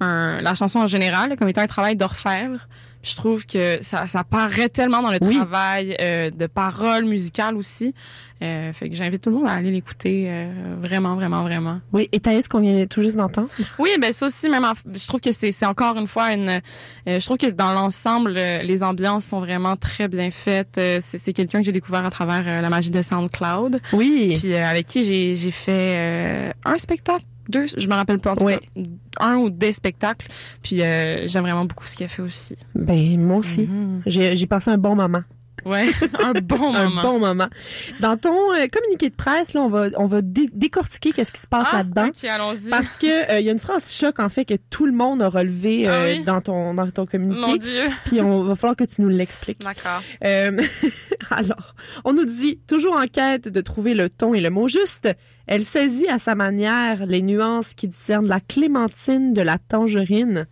un, 0.02 0.42
la 0.42 0.54
chanson 0.54 0.80
en 0.80 0.88
général, 0.88 1.36
comme 1.38 1.50
étant 1.50 1.62
un 1.62 1.68
travail 1.68 1.96
d'orfèvre. 1.96 2.68
Je 3.02 3.16
trouve 3.16 3.46
que 3.46 3.78
ça, 3.82 4.08
ça 4.08 4.24
paraît 4.26 4.68
tellement 4.70 5.02
dans 5.02 5.12
le 5.12 5.20
Oui. 5.22 5.38
travail 5.38 5.96
euh, 6.02 6.30
de 6.32 6.48
paroles 6.48 7.06
musicales 7.06 7.56
aussi. 7.56 7.94
Euh, 8.42 8.72
fait 8.74 8.90
que 8.90 8.96
j'invite 8.96 9.22
tout 9.22 9.30
le 9.30 9.36
monde 9.38 9.48
à 9.48 9.52
aller 9.54 9.72
l'écouter 9.72 10.26
euh, 10.28 10.76
vraiment, 10.82 11.16
vraiment, 11.16 11.44
vraiment. 11.44 11.80
Oui. 11.94 12.08
Et 12.14 12.20
Thaïs, 12.22 12.48
qu'on 12.48 12.60
vient 12.62 12.86
tout 12.88 13.02
juste 13.02 13.16
d'entendre. 13.18 13.50
Oui, 13.80 13.90
ben 14.00 14.12
ça 14.14 14.26
aussi, 14.28 14.50
même, 14.50 14.64
en- 14.66 14.74
je 14.94 15.08
trouve 15.08 15.20
que 15.22 15.32
c'est 15.32 15.66
encore 15.66 15.98
une 15.98 16.08
fois 16.08 16.34
une. 16.34 16.62
je 17.06 17.24
trouve 17.26 17.38
que 17.38 17.48
dans 17.48 17.72
l'ensemble, 17.74 18.32
les 18.34 18.84
ambiances 18.84 19.26
sont 19.26 19.40
vraiment 19.40 19.76
très 19.78 20.08
bien 20.08 20.30
faites. 20.32 20.80
C'est 21.02 21.34
quelqu'un 21.34 21.60
que 21.60 21.66
j'ai 21.66 21.72
découvert 21.74 22.06
à 22.06 22.10
travers 22.12 22.62
la 22.62 22.70
magie 22.70 22.92
de 22.92 23.02
SoundCloud, 23.02 23.80
Oui. 23.94 24.38
puis 24.40 24.56
avec 24.56 24.88
qui 24.88 25.04
j'ai 25.04 25.52
fait 25.52 26.54
un 26.66 26.78
spectacle, 26.78 27.26
deux, 27.50 27.66
je 27.76 27.88
me 27.88 27.94
rappelle 27.94 28.20
pas 28.20 28.32
en 28.34 28.36
tout 28.36 28.46
Ouais. 28.46 28.60
cas, 28.76 28.82
un 29.20 29.38
ou 29.38 29.50
des 29.50 29.72
spectacles. 29.74 30.28
Puis 30.64 30.82
euh, 30.82 31.28
j'aime 31.28 31.44
vraiment 31.44 31.66
beaucoup 31.66 31.86
ce 31.88 31.96
qu'il 31.96 32.06
a 32.06 32.10
fait 32.10 32.22
aussi. 32.22 32.56
Ben, 32.76 33.20
moi 33.20 33.38
aussi. 33.38 33.68
J'ai 34.06 34.36
j'ai 34.36 34.48
passé 34.48 34.70
un 34.72 34.78
bon 34.78 34.96
moment. 34.96 35.24
Ouais, 35.66 35.88
un 36.24 36.34
bon 36.34 36.74
Un 36.74 36.86
moment. 36.90 37.02
bon 37.02 37.20
moment. 37.20 37.48
Dans 38.00 38.18
ton 38.18 38.36
euh, 38.54 38.66
communiqué 38.72 39.10
de 39.10 39.16
presse, 39.16 39.54
là, 39.54 39.62
on 39.62 39.70
va, 39.70 39.88
on 39.98 40.06
va 40.06 40.22
dé- 40.22 40.50
décortiquer 40.54 41.12
qu'est-ce 41.12 41.32
qui 41.32 41.42
se 41.42 41.48
passe 41.48 41.68
Ah, 41.72 41.78
là-dedans. 41.78 42.08
Ok, 42.08 42.24
allons-y. 42.24 42.70
Parce 42.70 42.98
que 42.98 43.32
euh, 43.32 43.40
il 43.40 43.46
y 43.46 43.50
a 43.50 43.52
une 43.52 43.60
phrase 43.60 43.92
choc 43.92 44.20
en 44.20 44.30
fait 44.30 44.46
que 44.46 44.56
tout 44.70 44.86
le 44.86 44.94
monde 44.94 45.22
a 45.22 45.30
relevé 45.30 45.88
Ah 45.88 45.92
euh, 45.94 46.16
oui? 46.18 46.24
dans 46.24 46.42
ton 46.42 46.74
dans 46.74 46.90
ton 46.90 47.02
Mon 47.02 47.06
communiqué. 47.08 47.58
Dieu. 47.60 47.84
Puis 48.06 48.22
on 48.22 48.44
va 48.44 48.56
falloir 48.56 48.76
que 48.76 48.84
tu 48.84 49.02
nous 49.02 49.10
l'expliques. 49.10 49.62
D'accord. 49.64 50.02
Alors, 51.32 51.76
on 52.06 52.14
nous 52.14 52.26
dit 52.26 52.60
toujours 52.68 52.96
en 52.96 53.06
quête 53.06 53.48
de 53.48 53.62
trouver 53.62 53.94
le 53.94 54.10
ton 54.10 54.34
et 54.34 54.42
le 54.42 54.50
mot 54.50 54.68
juste. 54.68 55.10
Elle 55.48 55.64
saisit 55.64 56.08
à 56.10 56.20
sa 56.20 56.36
manière 56.36 57.06
les 57.06 57.22
nuances 57.22 57.74
qui 57.74 57.88
discernent 57.88 58.28
la 58.28 58.40
clémentine 58.40 59.34
de 59.34 59.42
la 59.42 59.58
tangerine, 59.58 60.46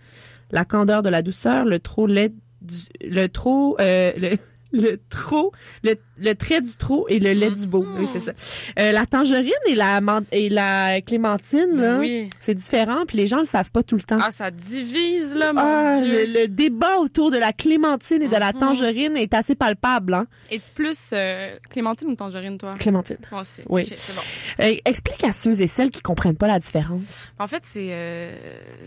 la 0.51 0.66
candeur 0.66 1.03
de 1.03 1.10
la 1.10 1.22
douceur, 1.22 1.66
le 1.66 1.80
trop 1.80 2.08
lait, 2.08 2.32
du, 2.62 2.76
le 3.01 3.28
trop, 3.28 3.76
le, 3.80 4.38
le 4.78 4.99
trop, 5.09 5.51
le, 5.84 5.95
le 6.20 6.34
trait 6.36 6.61
du 6.61 6.76
trop 6.76 7.05
et 7.09 7.20
le 7.20 7.34
lait 7.34 7.51
du 7.51 7.68
beau. 7.68 7.86
Oui, 7.97 8.05
c'est 8.07 8.20
ça. 8.20 8.32
Euh, 8.80 8.91
la 8.91 9.05
tangerine 9.05 9.51
et 9.68 9.76
la 9.76 9.99
et 10.32 10.49
la 10.49 11.01
clémentine 11.01 11.76
là, 11.76 11.97
Oui. 11.99 12.30
c'est 12.39 12.55
différent. 12.55 13.05
Puis 13.07 13.18
les 13.18 13.28
gens 13.28 13.38
le 13.38 13.43
savent 13.45 13.72
pas 13.72 13.84
tout 13.84 13.95
le 13.95 14.03
temps. 14.03 14.20
Ah, 14.22 14.32
ça 14.32 14.51
divise 14.51 15.36
là, 15.36 15.53
mon 15.53 15.61
Ah, 15.63 16.01
Dieu. 16.01 16.26
le, 16.28 16.41
le 16.41 16.47
débat 16.47 16.97
autour 16.97 17.32
de 17.32 17.38
la 17.38 17.53
clémentine 17.53 18.22
et 18.22 18.28
de 18.28 18.36
la 18.36 18.53
Mhm. 18.53 18.59
tangerine 18.59 19.18
est 19.18 19.34
assez 19.34 19.55
palpable, 19.55 20.13
hein? 20.13 20.26
Es-tu 20.51 20.72
plus 20.74 20.97
euh, 21.13 21.55
Clémentine 21.70 22.07
ou 22.09 22.15
Tangerine, 22.15 22.57
toi? 22.57 22.76
Clémentine. 22.80 23.18
Moi 23.32 23.41
aussi. 23.41 23.61
Oui. 23.70 23.84
Ok, 23.84 23.91
c'est 23.95 24.15
bon. 24.15 24.22
Euh, 24.63 24.76
explique 24.86 25.24
à 25.24 25.32
ceux 25.32 25.61
et 25.61 25.68
celles 25.68 25.89
qui 25.89 26.01
comprennent 26.01 26.38
pas 26.38 26.47
la 26.47 26.59
différence. 26.59 27.30
En 27.39 27.47
fait, 27.47 27.63
c'est 27.65 27.88
euh, 27.91 28.36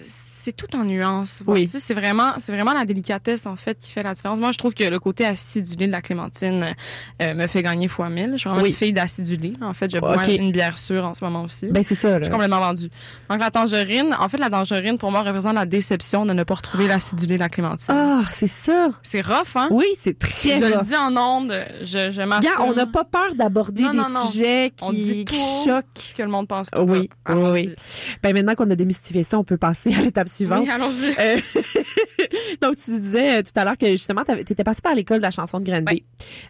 c'est 0.07 0.57
tout 0.57 0.74
en 0.74 0.85
nuances. 0.85 1.43
Oui. 1.47 1.66
C'est 1.68 1.95
vraiment 1.95 2.33
c'est 2.39 2.53
vraiment 2.53 2.72
la 2.72 2.85
délicatesse 2.87 3.47
en 3.47 3.57
fait 3.57 3.78
qui 3.78 3.91
fait 3.93 4.03
la 4.03 4.14
différence. 4.14 4.39
Moi, 4.41 4.53
je 4.53 4.59
trouve 4.59 4.74
que 4.74 4.85
le 4.85 4.99
côté 4.99 5.26
acidulé 5.26 5.87
de 5.87 5.93
la 5.93 6.01
clémentine 6.03 6.74
euh, 7.21 7.35
me 7.35 7.47
fait 7.47 7.62
gagner 7.62 7.87
fois 7.89 8.09
mille. 8.09 8.31
Je 8.33 8.39
suis 8.39 8.49
vraiment 8.49 8.62
Oui. 8.62 8.71
une 8.71 8.75
fille 8.77 8.93
d'acidulé. 8.93 9.53
En 9.61 9.75
fait, 9.75 9.91
je 9.93 9.99
bois 9.99 10.23
une 10.29 10.53
bière 10.53 10.79
sûre 10.79 11.05
en 11.05 11.14
ce 11.14 11.25
moment 11.25 11.43
aussi. 11.45 11.66
Ben 11.68 11.83
c'est 11.83 11.95
ça. 11.95 12.09
je 12.14 12.14
Là. 12.18 12.23
suis 12.25 12.31
complètement 12.33 12.61
vendue. 12.61 12.89
Donc 13.29 13.41
la 13.41 13.51
tangerine, 13.51 14.16
en 14.18 14.29
fait, 14.29 14.39
la 14.39 14.51
tangerine 14.51 14.97
pour 14.99 15.11
moi 15.11 15.23
représente 15.23 15.55
la 15.55 15.66
déception 15.66 16.25
de 16.27 16.33
ne 16.33 16.43
pas 16.45 16.55
retrouver 16.55 16.87
l'acidulé 16.89 17.35
de 17.35 17.41
la 17.41 17.49
clémentine. 17.49 17.87
Ah, 17.95 18.23
c'est 18.31 18.47
ça. 18.47 18.89
C'est 19.03 19.21
rough, 19.21 19.55
hein? 19.57 19.68
Oui, 19.71 19.87
c'est 19.97 20.18
très 20.18 20.59
je 20.61 20.64
le 20.66 20.77
rough. 20.77 20.87
dis 20.87 20.97
en 20.97 21.16
ondes, 21.16 21.55
je, 21.83 22.11
je 22.11 22.23
m'assume 22.23 22.51
on 22.61 22.73
n'a 22.75 22.87
pas 22.87 23.05
peur 23.05 23.35
d'aborder 23.35 23.83
des 23.83 23.97
non, 23.97 24.03
non. 24.14 24.27
sujets 24.27 24.73
qui, 24.77 25.25
qui 25.25 25.41
choquent. 25.64 26.14
que 26.16 26.23
le 26.23 26.29
monde 26.29 26.49
pense. 26.49 26.68
tout 26.71 26.81
Oui, 26.83 27.09
oui. 27.29 27.75
Ben 28.23 28.33
maintenant 28.33 28.55
qu'on 28.55 28.71
a 28.71 28.75
démystifié 28.77 29.23
ça, 29.25 29.39
on 29.39 29.45
peut 29.45 29.57
passer 29.57 29.95
à 29.95 30.01
l'étape 30.01 30.29
suivante. 30.29 30.64
Oui, 30.64 30.71
allons-y. 30.71 31.14
Euh, 31.18 31.41
donc, 32.61 32.76
tu 32.76 32.90
disais 32.90 33.38
euh, 33.38 33.42
tout 33.42 33.53
à 33.59 33.64
l'heure 33.64 33.78
que 33.78 33.86
justement, 33.88 34.22
tu 34.24 34.32
étais 34.32 34.64
passé 34.64 34.80
par 34.82 34.94
l'école 34.94 35.18
de 35.18 35.22
la 35.22 35.30
chanson 35.30 35.61
de 35.61 35.64
Granby 35.64 36.05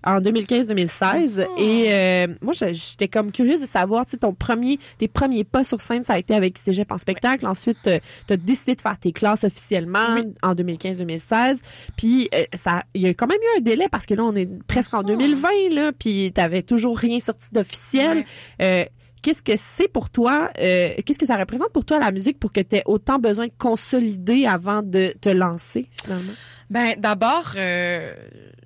en 0.05 0.21
2015-2016. 0.21 1.47
Oh. 1.49 1.55
Et 1.59 1.89
euh, 1.91 2.27
moi, 2.41 2.53
j'étais 2.55 3.09
comme 3.09 3.33
curieuse 3.33 3.61
de 3.61 3.67
savoir, 3.67 4.05
tu 4.05 4.13
sais, 4.13 4.17
ton 4.19 4.35
premier, 4.35 4.79
tes 4.99 5.09
premiers 5.09 5.45
pas 5.45 5.65
sur 5.65 5.81
scène, 5.81 6.05
ça 6.05 6.15
a 6.15 6.19
été 6.19 6.35
avec 6.35 6.59
Cégep 6.59 6.91
en 6.93 6.99
spectacle. 6.99 7.47
Ensuite, 7.47 7.79
tu 7.83 8.33
as 8.33 8.37
décidé 8.37 8.75
de 8.75 8.81
faire 8.81 8.99
tes 8.99 9.13
classes 9.13 9.45
officiellement 9.45 10.15
Oui. 10.15 10.25
en 10.43 10.55
2015-2016. 10.55 11.61
Puis, 11.97 12.29
euh, 12.35 12.45
ça, 12.55 12.83
il 12.95 13.03
y 13.03 13.07
a 13.07 13.15
quand 13.15 13.27
même 13.27 13.39
eu 13.39 13.59
un 13.59 13.61
délai 13.61 13.89
parce 13.91 14.07
que 14.07 14.15
là, 14.15 14.25
on 14.25 14.35
est 14.35 14.49
presque 14.67 14.95
en 14.95 15.03
2020, 15.03 15.49
là, 15.73 15.93
puis 15.93 16.33
t'avais 16.33 16.63
toujours 16.63 16.99
rien 16.99 17.21
sorti 17.21 17.49
d'officiel. 17.53 18.25
Euh, 18.61 18.85
Qu'est-ce 19.23 19.43
que 19.43 19.53
c'est 19.57 19.89
pour 19.89 20.11
toi? 20.11 20.51
euh, 20.59 20.91
Qu'est-ce 21.05 21.19
que 21.19 21.27
ça 21.27 21.37
représente 21.37 21.73
pour 21.73 21.85
toi 21.85 21.99
la 21.99 22.11
musique 22.13 22.39
pour 22.39 22.53
que 22.53 22.61
tu 22.61 22.77
aies 22.77 22.83
autant 22.87 23.19
besoin 23.19 23.47
de 23.47 23.53
consolider 23.59 24.47
avant 24.47 24.83
de 24.83 25.13
te 25.21 25.29
lancer 25.29 25.89
finalement? 26.03 26.33
Ben 26.71 26.95
d'abord, 26.99 27.53
euh, 27.57 28.13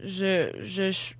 je, 0.05 0.51
je, 0.63 0.91
je 0.91 1.13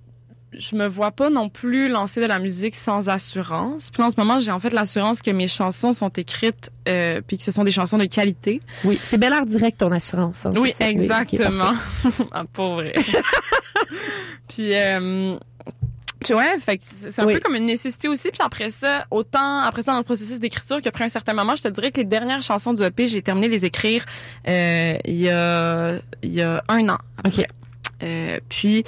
je 0.57 0.75
me 0.77 0.87
vois 0.87 1.11
pas 1.11 1.29
non 1.29 1.49
plus 1.49 1.89
lancer 1.89 2.21
de 2.21 2.27
la 2.27 2.39
musique 2.39 2.75
sans 2.75 3.09
assurance. 3.09 3.89
Puis 3.91 4.01
en 4.01 4.09
ce 4.09 4.15
moment, 4.17 4.39
j'ai 4.39 4.51
en 4.51 4.59
fait 4.59 4.71
l'assurance 4.71 5.21
que 5.21 5.31
mes 5.31 5.49
chansons 5.49 5.91
sont 5.91 6.07
écrites 6.07 6.69
euh, 6.87 7.19
puis 7.27 7.37
que 7.37 7.43
ce 7.43 7.51
sont 7.51 7.65
des 7.65 7.71
chansons 7.71 7.97
de 7.97 8.05
qualité. 8.05 8.61
Oui, 8.85 8.97
c'est 9.03 9.17
Bel 9.17 9.33
Air 9.33 9.45
Direct 9.45 9.79
ton 9.81 9.91
assurance. 9.91 10.45
hein, 10.45 10.53
Oui, 10.55 10.71
exactement. 10.79 11.73
ah, 12.31 12.45
pour 12.53 12.75
vrai. 12.75 12.93
puis 14.47 14.73
euh, 14.75 15.35
puis 15.37 15.54
ouais, 16.33 16.57
fait 16.59 16.77
que 16.77 16.83
c'est 16.85 17.19
un 17.21 17.25
Oui. 17.25 17.33
peu 17.35 17.39
comme 17.39 17.55
une 17.55 17.65
nécessité 17.65 18.07
aussi. 18.07 18.29
Puis 18.31 18.39
après 18.43 18.69
ça, 18.69 19.05
autant 19.11 19.59
après 19.59 19.81
ça 19.81 19.91
dans 19.91 19.97
le 19.99 20.03
processus 20.03 20.39
d'écriture 20.39 20.81
qu'après 20.81 21.03
un 21.03 21.09
certain 21.09 21.33
moment, 21.33 21.55
je 21.55 21.63
te 21.63 21.67
dirais 21.67 21.91
que 21.91 21.97
les 21.97 22.05
dernières 22.05 22.41
chansons 22.41 22.73
du 22.73 22.83
EP, 22.83 23.07
j'ai 23.07 23.21
terminé 23.21 23.47
de 23.47 23.53
les 23.53 23.65
écrire 23.65 24.05
euh, 24.47 24.97
il 25.05 25.15
y 25.17 25.29
a 25.29 25.95
il 26.23 26.33
y 26.33 26.41
a 26.41 26.63
un 26.67 26.89
an. 26.89 26.97
OK. 27.25 27.45
Euh, 28.03 28.39
puis 28.49 28.83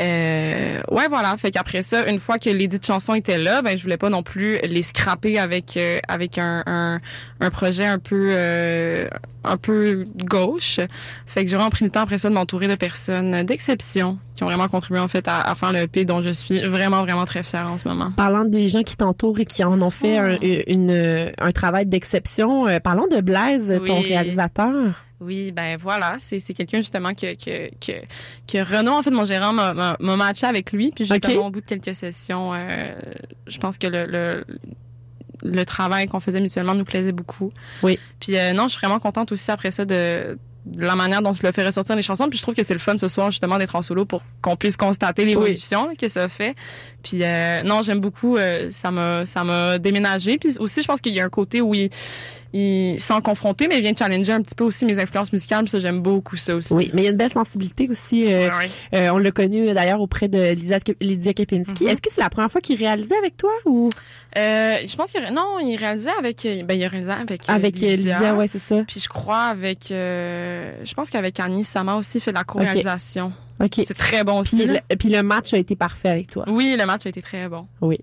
euh, 0.00 0.80
ouais 0.90 1.08
voilà. 1.08 1.36
Fait 1.36 1.50
qu'après 1.50 1.82
ça 1.82 2.06
une 2.08 2.18
fois 2.18 2.38
que 2.38 2.48
les 2.50 2.68
dites 2.68 2.86
chansons 2.86 3.14
étaient 3.14 3.38
là 3.38 3.60
ben 3.62 3.76
je 3.76 3.82
voulais 3.82 3.96
pas 3.96 4.08
non 4.08 4.22
plus 4.22 4.58
les 4.62 4.82
scraper 4.82 5.38
avec 5.38 5.76
euh, 5.76 5.98
avec 6.08 6.38
un, 6.38 6.62
un 6.66 7.00
un 7.40 7.50
projet 7.50 7.86
un 7.86 7.98
peu 7.98 8.28
euh, 8.32 9.08
un 9.44 9.56
peu 9.56 10.04
gauche. 10.24 10.78
Fait 11.26 11.44
que 11.44 11.50
j'ai 11.50 11.56
vraiment 11.56 11.70
pris 11.70 11.84
le 11.84 11.90
temps 11.90 12.02
après 12.02 12.18
ça 12.18 12.28
de 12.28 12.34
m'entourer 12.34 12.68
de 12.68 12.76
personnes 12.76 13.42
d'exception 13.44 14.18
qui 14.36 14.44
ont 14.44 14.46
vraiment 14.46 14.68
contribué 14.68 15.00
en 15.00 15.08
fait 15.08 15.26
à, 15.28 15.40
à 15.40 15.54
faire 15.54 15.72
le 15.72 15.80
EP 15.80 16.04
dont 16.04 16.22
je 16.22 16.30
suis 16.30 16.60
vraiment 16.60 17.02
vraiment 17.02 17.24
très 17.24 17.42
fière 17.42 17.68
en 17.70 17.78
ce 17.78 17.88
moment. 17.88 18.12
Parlant 18.16 18.44
des 18.44 18.68
gens 18.68 18.82
qui 18.82 18.96
t'entourent 18.96 19.40
et 19.40 19.44
qui 19.44 19.64
en 19.64 19.80
ont 19.82 19.90
fait 19.90 20.18
un, 20.18 20.38
une, 20.40 21.32
un 21.38 21.50
travail 21.50 21.86
d'exception, 21.86 22.66
euh, 22.66 22.78
parlons 22.78 23.06
de 23.08 23.20
Blaise, 23.20 23.80
ton 23.86 24.00
réalisateur. 24.00 24.94
Oui, 25.22 25.52
ben 25.52 25.76
voilà, 25.76 26.16
c'est 26.18 26.40
quelqu'un 26.52 26.78
justement 26.78 27.14
que 27.14 27.34
que 27.34 27.70
que 27.80 27.92
que 28.50 28.58
Renaud 28.58 28.92
en 28.92 29.02
fait 29.02 29.10
mon 29.10 29.24
gérant 29.24 29.52
m'a 29.52 29.72
m'a 29.72 29.96
m'a 30.00 30.16
matché 30.16 30.46
avec 30.46 30.72
lui. 30.72 30.90
Puis 30.94 31.04
justement 31.04 31.46
au 31.46 31.50
bout 31.50 31.60
de 31.60 31.66
quelques 31.66 31.94
sessions 31.94 32.52
euh, 32.54 32.92
je 33.46 33.58
pense 33.58 33.78
que 33.78 33.86
le 33.86 34.06
le 34.06 34.44
le 35.44 35.64
travail 35.64 36.06
qu'on 36.06 36.20
faisait 36.20 36.40
mutuellement 36.40 36.74
nous 36.74 36.84
plaisait 36.84 37.12
beaucoup. 37.12 37.52
Oui. 37.82 37.98
Puis 38.20 38.36
euh, 38.36 38.52
non, 38.52 38.64
je 38.64 38.72
suis 38.72 38.78
vraiment 38.78 39.00
contente 39.00 39.32
aussi 39.32 39.50
après 39.50 39.70
ça 39.70 39.84
de 39.84 40.38
de 40.64 40.84
la 40.84 40.94
manière 40.94 41.22
dont 41.22 41.32
tu 41.32 41.44
le 41.44 41.50
fait 41.50 41.64
ressortir 41.64 41.96
les 41.96 42.02
chansons. 42.02 42.28
Puis 42.28 42.38
je 42.38 42.42
trouve 42.42 42.54
que 42.54 42.62
c'est 42.62 42.74
le 42.74 42.78
fun 42.78 42.96
ce 42.96 43.08
soir 43.08 43.32
justement 43.32 43.58
d'être 43.58 43.74
en 43.74 43.82
solo 43.82 44.04
pour 44.04 44.22
qu'on 44.40 44.54
puisse 44.54 44.76
constater 44.76 45.24
l'évolution 45.24 45.88
là, 45.88 45.94
que 45.96 46.06
ça 46.06 46.28
fait. 46.28 46.54
Puis 47.02 47.24
euh, 47.24 47.62
non 47.64 47.82
j'aime 47.82 48.00
beaucoup 48.00 48.38
ça 48.70 48.90
m'a 48.90 49.24
ça 49.24 49.44
m'a 49.44 49.78
déménagé. 49.78 50.38
Puis 50.38 50.56
aussi 50.58 50.82
je 50.82 50.86
pense 50.86 51.00
qu'il 51.00 51.14
y 51.14 51.20
a 51.20 51.24
un 51.24 51.30
côté 51.30 51.60
où 51.60 51.74
il 51.74 51.90
il, 52.52 53.00
sans 53.00 53.20
confronter, 53.20 53.68
mais 53.68 53.78
il 53.78 53.82
vient 53.82 53.94
challenger 53.96 54.32
un 54.32 54.42
petit 54.42 54.54
peu 54.54 54.64
aussi 54.64 54.84
mes 54.84 54.98
influences 54.98 55.32
musicales. 55.32 55.68
Ça, 55.68 55.78
j'aime 55.78 56.00
beaucoup 56.00 56.36
ça 56.36 56.52
aussi. 56.52 56.72
Oui, 56.72 56.90
mais 56.94 57.02
il 57.02 57.04
y 57.04 57.08
a 57.08 57.10
une 57.10 57.16
belle 57.16 57.30
sensibilité 57.30 57.88
aussi. 57.90 58.26
euh, 58.28 58.48
euh, 58.94 59.08
on 59.10 59.18
l'a 59.18 59.30
connu 59.30 59.68
euh, 59.68 59.74
d'ailleurs 59.74 60.00
auprès 60.00 60.28
de 60.28 60.52
Lisa, 60.54 60.78
Lydia 61.00 61.32
Kepinski. 61.32 61.84
Mhm. 61.84 61.90
Est-ce 61.90 62.02
que 62.02 62.10
c'est 62.10 62.20
la 62.20 62.30
première 62.30 62.50
fois 62.50 62.60
qu'il 62.60 62.76
réalisait 62.78 63.16
avec 63.16 63.36
toi 63.36 63.50
ou? 63.66 63.90
Euh, 64.36 64.78
je 64.86 64.96
pense 64.96 65.12
qu'il 65.12 65.22
non, 65.32 65.58
il 65.60 65.76
réalisait 65.76 66.10
avec, 66.18 66.46
euh, 66.46 66.62
ben 66.62 66.74
il 66.78 66.84
a 66.84 66.88
réalisé 66.88 67.12
avec 67.12 67.42
avec 67.48 67.82
euh, 67.82 67.96
Lydia? 67.96 68.34
Ouais, 68.34 68.48
c'est 68.48 68.58
ça. 68.58 68.82
Puis 68.86 69.00
je 69.00 69.08
crois 69.08 69.44
avec, 69.44 69.90
euh, 69.90 70.72
je 70.84 70.94
pense 70.94 71.10
qu'avec 71.10 71.38
Annie 71.40 71.64
Sama 71.64 71.96
aussi 71.96 72.18
fait 72.20 72.30
de 72.30 72.36
la 72.36 72.44
co-réalisation. 72.44 73.32
Ok. 73.62 73.80
C'est 73.84 73.94
très 73.96 74.24
bon 74.24 74.40
aussi. 74.40 74.56
Puis 74.56 74.66
le, 74.66 74.96
puis 74.96 75.08
le 75.08 75.22
match 75.22 75.54
a 75.54 75.58
été 75.58 75.76
parfait 75.76 76.08
avec 76.08 76.28
toi. 76.28 76.44
Oui, 76.48 76.74
le 76.76 76.84
match 76.84 77.06
a 77.06 77.08
été 77.10 77.22
très 77.22 77.48
bon. 77.48 77.66
Oui. 77.80 77.98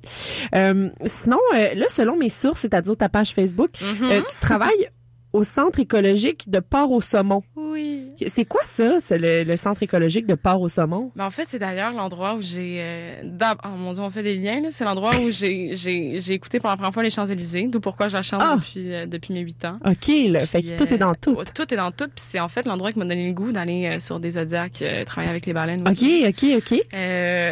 Euh, 0.55 0.89
sinon, 1.05 1.37
euh, 1.55 1.75
là, 1.75 1.85
selon 1.89 2.15
mes 2.17 2.29
sources, 2.29 2.61
c'est-à-dire 2.61 2.95
ta 2.95 3.09
page 3.09 3.31
Facebook, 3.33 3.69
Mhm. 3.81 4.09
euh, 4.11 4.21
tu 4.21 4.39
travailles 4.39 4.89
au 5.33 5.43
centre 5.43 5.79
écologique 5.79 6.49
de 6.49 6.59
Port 6.59 6.91
au 6.91 7.01
Saumon. 7.01 7.43
Oui. 7.55 8.09
C'est 8.27 8.45
quoi 8.45 8.61
ça, 8.65 8.99
c'est 8.99 9.17
le, 9.17 9.43
le 9.43 9.57
centre 9.57 9.83
écologique 9.83 10.25
de 10.25 10.35
Port 10.35 10.59
au 10.59 10.67
Saumon? 10.69 11.11
Ben, 11.15 11.25
en 11.25 11.29
fait, 11.29 11.45
c'est 11.47 11.59
d'ailleurs 11.59 11.93
l'endroit 11.93 12.35
où 12.35 12.41
j'ai... 12.41 12.77
Euh, 12.79 13.21
oh 13.63 13.67
mon 13.77 13.93
Dieu, 13.93 14.01
on 14.03 14.09
fait 14.09 14.23
des 14.23 14.35
liens. 14.35 14.61
là. 14.61 14.69
C'est 14.71 14.83
l'endroit 14.83 15.11
où 15.21 15.29
j'ai, 15.31 16.33
écouté 16.33 16.59
pour 16.59 16.69
la 16.69 16.75
première 16.75 16.93
fois 16.93 17.03
les 17.03 17.09
Champs-Élysées, 17.09 17.67
d'où 17.67 17.79
pourquoi 17.79 18.07
je 18.07 18.17
la 18.17 18.23
chante 18.23 18.41
Ah! 18.43 18.55
depuis, 18.57 18.93
euh, 18.93 19.05
depuis 19.05 19.33
mes 19.33 19.41
huit 19.41 19.63
ans. 19.65 19.79
OK, 19.85 20.11
là. 20.27 20.45
Fait 20.45 20.61
que 20.61 20.75
tout 20.75 20.91
est 20.93 20.97
dans 20.97 21.11
euh, 21.11 21.15
tout. 21.21 21.35
oh, 21.37 21.43
Tout 21.55 21.73
est 21.73 21.77
dans 21.77 21.91
tout. 21.91 22.05
Puis 22.07 22.23
c'est 22.25 22.39
en 22.39 22.49
fait 22.49 22.65
l'endroit 22.65 22.91
qui 22.91 22.99
m'a 22.99 23.05
donné 23.05 23.27
le 23.27 23.33
goût 23.33 23.51
d'aller 23.51 23.99
sur 23.99 24.19
des 24.19 24.31
zodiacs, 24.31 24.83
travailler 25.05 25.29
avec 25.29 25.45
les 25.45 25.53
baleines 25.53 25.81
OK, 25.81 25.89
aussi. 25.91 26.25
OK, 26.27 26.45
OK. 26.57 26.81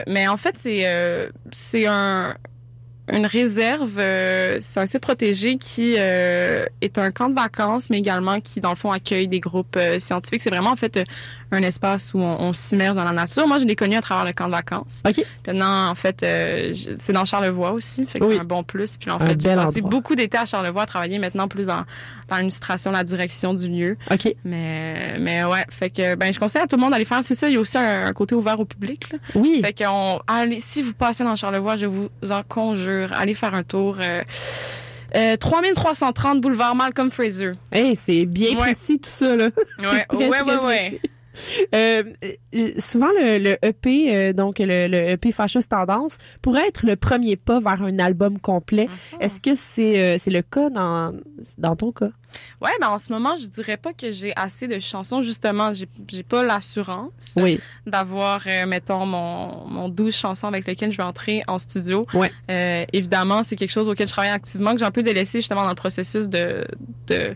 Mais 0.07 0.27
en 0.27 0.37
fait, 0.37 0.57
c'est 0.57 0.85
euh, 0.85 1.29
c'est 1.51 1.85
un 1.85 2.35
une 3.09 3.25
réserve, 3.25 3.97
euh, 3.99 4.57
c'est 4.59 4.79
un 4.79 4.85
site 4.85 4.99
protégé 4.99 5.57
qui 5.57 5.95
euh, 5.97 6.65
est 6.81 6.97
un 6.97 7.11
camp 7.11 7.29
de 7.29 7.35
vacances, 7.35 7.89
mais 7.89 7.99
également 7.99 8.39
qui, 8.39 8.59
dans 8.59 8.69
le 8.69 8.75
fond, 8.75 8.91
accueille 8.91 9.29
des 9.29 9.39
groupes 9.39 9.77
euh, 9.77 9.99
scientifiques. 9.99 10.41
C'est 10.41 10.49
vraiment, 10.49 10.71
en 10.71 10.75
fait, 10.75 10.97
euh, 10.97 11.03
un 11.51 11.63
espace 11.63 12.13
où 12.13 12.19
on, 12.19 12.41
on 12.41 12.53
s'immerge 12.53 12.95
dans 12.95 13.03
la 13.03 13.11
nature. 13.13 13.47
Moi, 13.47 13.57
je 13.57 13.65
l'ai 13.65 13.75
connu 13.75 13.95
à 13.95 14.01
travers 14.01 14.25
le 14.25 14.33
camp 14.33 14.47
de 14.47 14.51
vacances. 14.51 15.01
OK. 15.07 15.23
Maintenant, 15.47 15.89
en 15.89 15.95
fait, 15.95 16.21
euh, 16.23 16.73
c'est 16.97 17.13
dans 17.13 17.25
Charlevoix 17.25 17.71
aussi, 17.71 18.05
fait 18.05 18.19
que 18.19 18.25
Oui. 18.25 18.35
c'est 18.35 18.41
un 18.41 18.45
bon 18.45 18.63
plus. 18.63 18.97
Puis 18.97 19.09
en 19.09 19.15
Un 19.15 19.27
fait, 19.27 19.39
j'ai 19.41 19.55
passé 19.55 19.81
beaucoup 19.81 20.15
d'été 20.15 20.37
à 20.37 20.45
Charlevoix 20.45 20.83
à 20.83 20.85
travailler 20.85 21.19
maintenant 21.19 21.47
plus 21.47 21.67
dans, 21.67 21.85
dans 22.27 22.35
l'administration, 22.35 22.91
la 22.91 23.03
direction 23.03 23.53
du 23.53 23.67
lieu. 23.69 23.97
OK. 24.11 24.33
Mais, 24.43 25.17
mais 25.19 25.43
ouais, 25.45 25.65
fait 25.69 25.89
que 25.89 26.15
ben 26.15 26.33
je 26.33 26.39
conseille 26.39 26.61
à 26.61 26.67
tout 26.67 26.75
le 26.75 26.81
monde 26.81 26.91
d'aller 26.91 27.05
faire. 27.05 27.23
C'est 27.23 27.35
ça, 27.35 27.47
il 27.49 27.53
y 27.53 27.57
a 27.57 27.59
aussi 27.59 27.77
un, 27.77 28.07
un 28.07 28.13
côté 28.13 28.35
ouvert 28.35 28.59
au 28.59 28.65
public. 28.65 29.11
Là. 29.13 29.19
Oui. 29.35 29.61
Fait 29.63 29.73
qu'on, 29.73 30.19
allez, 30.27 30.59
si 30.59 30.81
vous 30.81 30.93
passez 30.93 31.23
dans 31.23 31.35
Charlevoix, 31.35 31.75
je 31.75 31.85
vous 31.85 32.07
en 32.29 32.43
conjure, 32.43 33.13
allez 33.13 33.33
faire 33.33 33.53
un 33.53 33.63
tour. 33.63 33.97
Euh, 33.99 34.21
euh, 35.15 35.37
3330 35.37 36.41
boulevard 36.41 36.75
Malcolm 36.75 37.09
Fraser. 37.09 37.53
Hey, 37.71 37.95
c'est 37.95 38.25
bien 38.25 38.51
Ouais. 38.51 38.57
précis 38.57 38.99
tout 38.99 39.09
ça, 39.09 39.35
là. 39.37 39.49
Ouais, 39.79 40.05
très, 40.09 40.17
ouais, 40.17 40.39
très 40.39 40.41
ouais, 40.41 40.57
précis. 40.57 40.65
ouais. 40.65 41.01
Euh, 41.73 42.03
souvent, 42.79 43.09
le, 43.19 43.37
le 43.39 43.57
EP, 43.65 44.15
euh, 44.15 44.33
donc 44.33 44.59
le, 44.59 44.87
le 44.87 45.09
EP 45.11 45.31
Fâcheuse 45.31 45.67
Tendance, 45.67 46.17
pourrait 46.41 46.67
être 46.67 46.85
le 46.85 46.95
premier 46.95 47.35
pas 47.35 47.59
vers 47.59 47.81
un 47.83 47.99
album 47.99 48.39
complet. 48.39 48.87
Mhm. 48.87 49.21
Est-ce 49.21 49.41
que 49.41 49.55
c'est 49.55 49.99
euh, 50.01 50.17
le 50.27 50.41
cas 50.41 50.69
dans, 50.69 51.13
dans 51.57 51.75
ton 51.75 51.91
cas? 51.91 52.09
Ouais, 52.61 52.71
ben 52.81 52.89
en 52.89 52.99
ce 52.99 53.11
moment, 53.11 53.37
je 53.37 53.47
dirais 53.47 53.77
pas 53.77 53.93
que 53.93 54.11
j'ai 54.11 54.33
assez 54.35 54.67
de 54.67 54.79
chansons. 54.79 55.21
Justement, 55.21 55.73
j'ai 55.73 55.87
j'ai 56.09 56.23
pas 56.23 56.43
l'assurance 56.43 57.35
Oui. 57.37 57.59
d'avoir, 57.85 58.41
euh, 58.47 58.65
mettons, 58.65 59.05
mon, 59.05 59.65
mon 59.67 59.89
12 59.89 60.13
chansons 60.15 60.47
avec 60.47 60.67
lesquelles 60.67 60.91
je 60.91 60.97
vais 60.97 61.03
entrer 61.03 61.43
en 61.47 61.57
studio. 61.57 62.05
Ouais. 62.13 62.31
Euh, 62.51 62.85
évidemment, 62.93 63.43
c'est 63.43 63.55
quelque 63.55 63.71
chose 63.71 63.87
auquel 63.87 64.07
je 64.07 64.13
travaille 64.13 64.31
activement, 64.31 64.73
que 64.73 64.79
j'ai 64.79 64.85
un 64.85 64.91
peu 64.91 65.03
délaissé 65.03 65.39
justement 65.39 65.63
dans 65.63 65.69
le 65.69 65.75
processus 65.75 66.27
de, 66.27 66.65
de, 67.07 67.33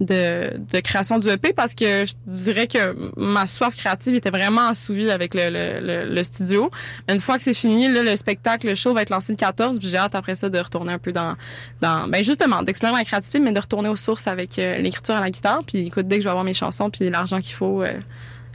de, 0.00 0.52
de 0.58 0.80
création 0.80 1.18
du 1.18 1.28
EP 1.28 1.52
parce 1.52 1.74
que 1.74 2.04
je 2.04 2.14
dirais 2.26 2.66
que 2.66 2.94
ma 3.16 3.41
soif 3.46 3.74
créative 3.74 4.14
était 4.14 4.30
vraiment 4.30 4.68
assouvie 4.68 5.10
avec 5.10 5.32
le, 5.34 6.22
studio. 6.22 6.70
Une 7.08 7.20
fois 7.20 7.36
que 7.38 7.44
c'est 7.44 7.54
fini, 7.54 7.88
le 7.88 8.14
spectacle, 8.16 8.66
le 8.66 8.74
show 8.74 8.94
va 8.94 9.02
être 9.02 9.10
lancé 9.10 9.32
le 9.32 9.36
14, 9.36 9.78
puis 9.78 9.88
j'ai 9.88 9.98
hâte 9.98 10.14
après 10.14 10.34
ça 10.34 10.48
de 10.48 10.58
retourner 10.58 10.92
un 10.92 10.98
peu 10.98 11.12
dans, 11.12 11.36
ben 11.80 12.22
justement, 12.22 12.62
d'explorer 12.62 12.92
ma 12.92 13.04
créativité, 13.04 13.38
mais 13.38 13.52
de 13.52 13.60
retourner 13.60 13.88
aux 13.88 13.96
sources 13.96 14.26
avec 14.26 14.58
euh, 14.58 14.78
l'écriture 14.78 15.14
à 15.14 15.20
la 15.20 15.30
guitare. 15.30 15.62
Puis 15.66 15.86
écoute, 15.86 16.06
dès 16.06 16.16
que 16.16 16.22
je 16.22 16.26
vais 16.26 16.30
avoir 16.30 16.44
mes 16.44 16.54
chansons 16.54 16.90
puis 16.90 17.08
l'argent 17.10 17.38
qu'il 17.38 17.54
faut, 17.54 17.82
euh, 17.82 17.94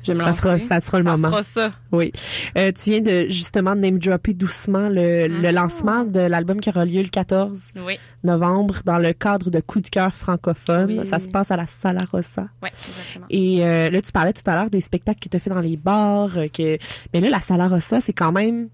je 0.08 0.12
vais 0.14 0.18
me 0.18 0.24
Ça 0.24 0.28
lancer. 0.30 0.42
sera, 0.42 0.60
ça 0.60 0.80
sera 0.80 0.98
le 1.00 1.04
moment. 1.06 1.28
sera 1.30 1.44
ça. 1.44 1.74
Oui. 1.92 2.12
Euh, 2.58 2.72
tu 2.72 2.90
viens 2.92 3.02
de 3.02 3.28
justement 3.30 3.76
de 3.76 3.82
name 3.82 4.00
dropper 4.00 4.34
doucement 4.34 4.90
le, 4.90 5.28
le 5.28 5.48
Mhm. 5.50 5.56
lancement 5.56 6.04
de 6.06 6.20
l'album 6.20 6.60
qui 6.60 6.70
aura 6.70 6.86
lieu 6.86 7.02
le 7.04 7.10
14 7.10 7.72
Oui, 7.86 8.00
novembre 8.24 8.78
dans 8.86 8.98
le 8.98 9.14
cadre 9.14 9.50
de 9.52 9.60
Coup 9.60 9.82
de 9.82 9.90
cœur 9.90 10.16
francophone. 10.16 11.00
Oui. 11.00 11.06
Ça 11.06 11.20
se 11.20 11.28
passe 11.28 11.52
à 11.52 11.58
la 11.58 11.68
Sala 11.68 12.02
Rossa. 12.12 12.48
ouais, 12.64 12.70
exactement. 12.70 13.26
Et 13.30 13.66
euh, 13.66 13.90
là, 13.90 14.02
tu 14.02 14.12
parlais 14.12 14.34
tout 14.34 14.42
à 14.50 14.56
l'heure 14.56 14.70
des 14.70 14.82
spectacles 14.82 15.20
que 15.20 15.30
tu 15.30 15.38
as 15.38 15.40
fait 15.40 15.50
dans 15.50 15.60
les 15.62 15.78
bars. 15.78 16.38
euh, 16.38 16.48
que... 16.48 16.78
Mais 17.14 17.20
là, 17.20 17.30
la 17.30 17.42
Sala 17.42 17.68
Rossa, 17.68 18.00
c'est 18.02 18.14
quand 18.14 18.32
même... 18.32 18.70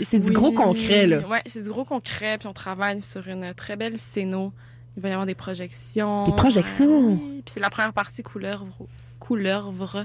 C'est 0.00 0.18
du 0.18 0.28
Oui. 0.28 0.34
gros 0.34 0.52
concret, 0.52 1.06
là. 1.06 1.18
Ouais, 1.28 1.42
c'est 1.46 1.62
du 1.62 1.68
gros 1.68 1.84
concret. 1.84 2.38
Puis 2.38 2.48
on 2.48 2.52
travaille 2.54 3.02
sur 3.02 3.28
une 3.28 3.52
très 3.54 3.76
belle 3.76 3.98
scéno. 3.98 4.52
Il 4.96 5.02
va 5.02 5.08
y 5.08 5.12
avoir 5.12 5.26
des 5.26 5.34
projections. 5.34 6.22
Des 6.24 6.32
projections? 6.32 6.86
Euh, 7.12 7.14
oui. 7.14 7.42
Puis 7.44 7.60
la 7.60 7.68
première 7.70 7.92
partie 7.92 8.22
couleur 8.22 8.64
couleuvre 9.18 10.04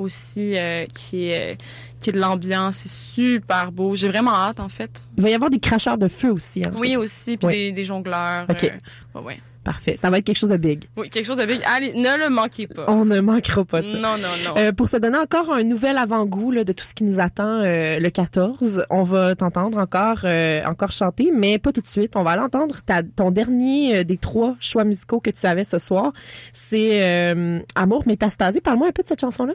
aussi 0.00 0.56
euh, 0.56 0.86
qui 0.94 1.28
est 1.28 1.58
qui 2.00 2.10
est 2.10 2.12
de 2.14 2.18
l'ambiance, 2.18 2.76
c'est 2.78 2.88
super 2.90 3.70
beau. 3.72 3.94
J'ai 3.94 4.08
vraiment 4.08 4.34
hâte 4.34 4.58
en 4.60 4.68
fait. 4.70 5.04
Il 5.18 5.22
va 5.22 5.30
y 5.30 5.34
avoir 5.34 5.50
des 5.50 5.58
cracheurs 5.60 5.98
de 5.98 6.08
feu 6.08 6.32
aussi. 6.32 6.62
Hein, 6.64 6.72
Oui 6.78 6.96
aussi 6.96 7.36
puis 7.36 7.46
Oui. 7.46 7.52
des, 7.54 7.72
des 7.72 7.84
jongleurs. 7.84 8.46
Ok. 8.48 8.64
euh, 8.64 9.18
ouais, 9.20 9.24
ouais. 9.26 9.40
Parfait. 9.64 9.96
Ça 9.96 10.08
va 10.08 10.18
être 10.18 10.24
quelque 10.24 10.38
chose 10.38 10.50
de 10.50 10.56
big. 10.56 10.84
Oui, 10.96 11.10
quelque 11.10 11.26
chose 11.26 11.36
de 11.36 11.44
big. 11.44 11.60
Allez, 11.66 11.92
ne 11.94 12.16
le 12.16 12.30
manquez 12.30 12.66
pas. 12.66 12.86
On 12.88 13.04
ne 13.04 13.20
manquera 13.20 13.64
pas 13.64 13.82
ça. 13.82 13.88
Non 13.88 14.16
non 14.16 14.28
non. 14.44 14.56
Euh, 14.56 14.72
pour 14.72 14.88
se 14.88 14.96
donner 14.96 15.18
encore 15.18 15.52
un 15.52 15.62
nouvel 15.64 15.98
avant-goût 15.98 16.50
là, 16.50 16.64
de 16.64 16.72
tout 16.72 16.84
ce 16.84 16.94
qui 16.94 17.04
nous 17.04 17.20
attend 17.20 17.60
euh, 17.60 17.98
le 18.00 18.08
14, 18.10 18.84
on 18.88 19.02
va 19.02 19.34
t'entendre 19.34 19.76
encore 19.76 20.20
euh, 20.24 20.64
encore 20.64 20.92
chanter, 20.92 21.30
mais 21.34 21.58
pas 21.58 21.72
tout 21.72 21.82
de 21.82 21.88
suite. 21.88 22.16
On 22.16 22.22
va 22.22 22.30
aller 22.32 22.42
entendre 22.42 22.76
ta, 22.86 23.02
ton 23.02 23.30
dernier 23.30 23.98
euh, 23.98 24.04
des 24.04 24.16
trois 24.16 24.56
choix 24.60 24.84
musicaux 24.84 25.20
que 25.20 25.30
tu 25.30 25.44
avais 25.46 25.64
ce 25.64 25.78
soir. 25.78 26.12
C'est 26.52 27.02
euh, 27.02 27.58
Amour 27.74 28.04
métastasé. 28.06 28.60
Parle-moi 28.62 28.88
un 28.88 28.92
peu 28.92 29.02
de 29.02 29.08
cette 29.08 29.20
chanson-là. 29.20 29.52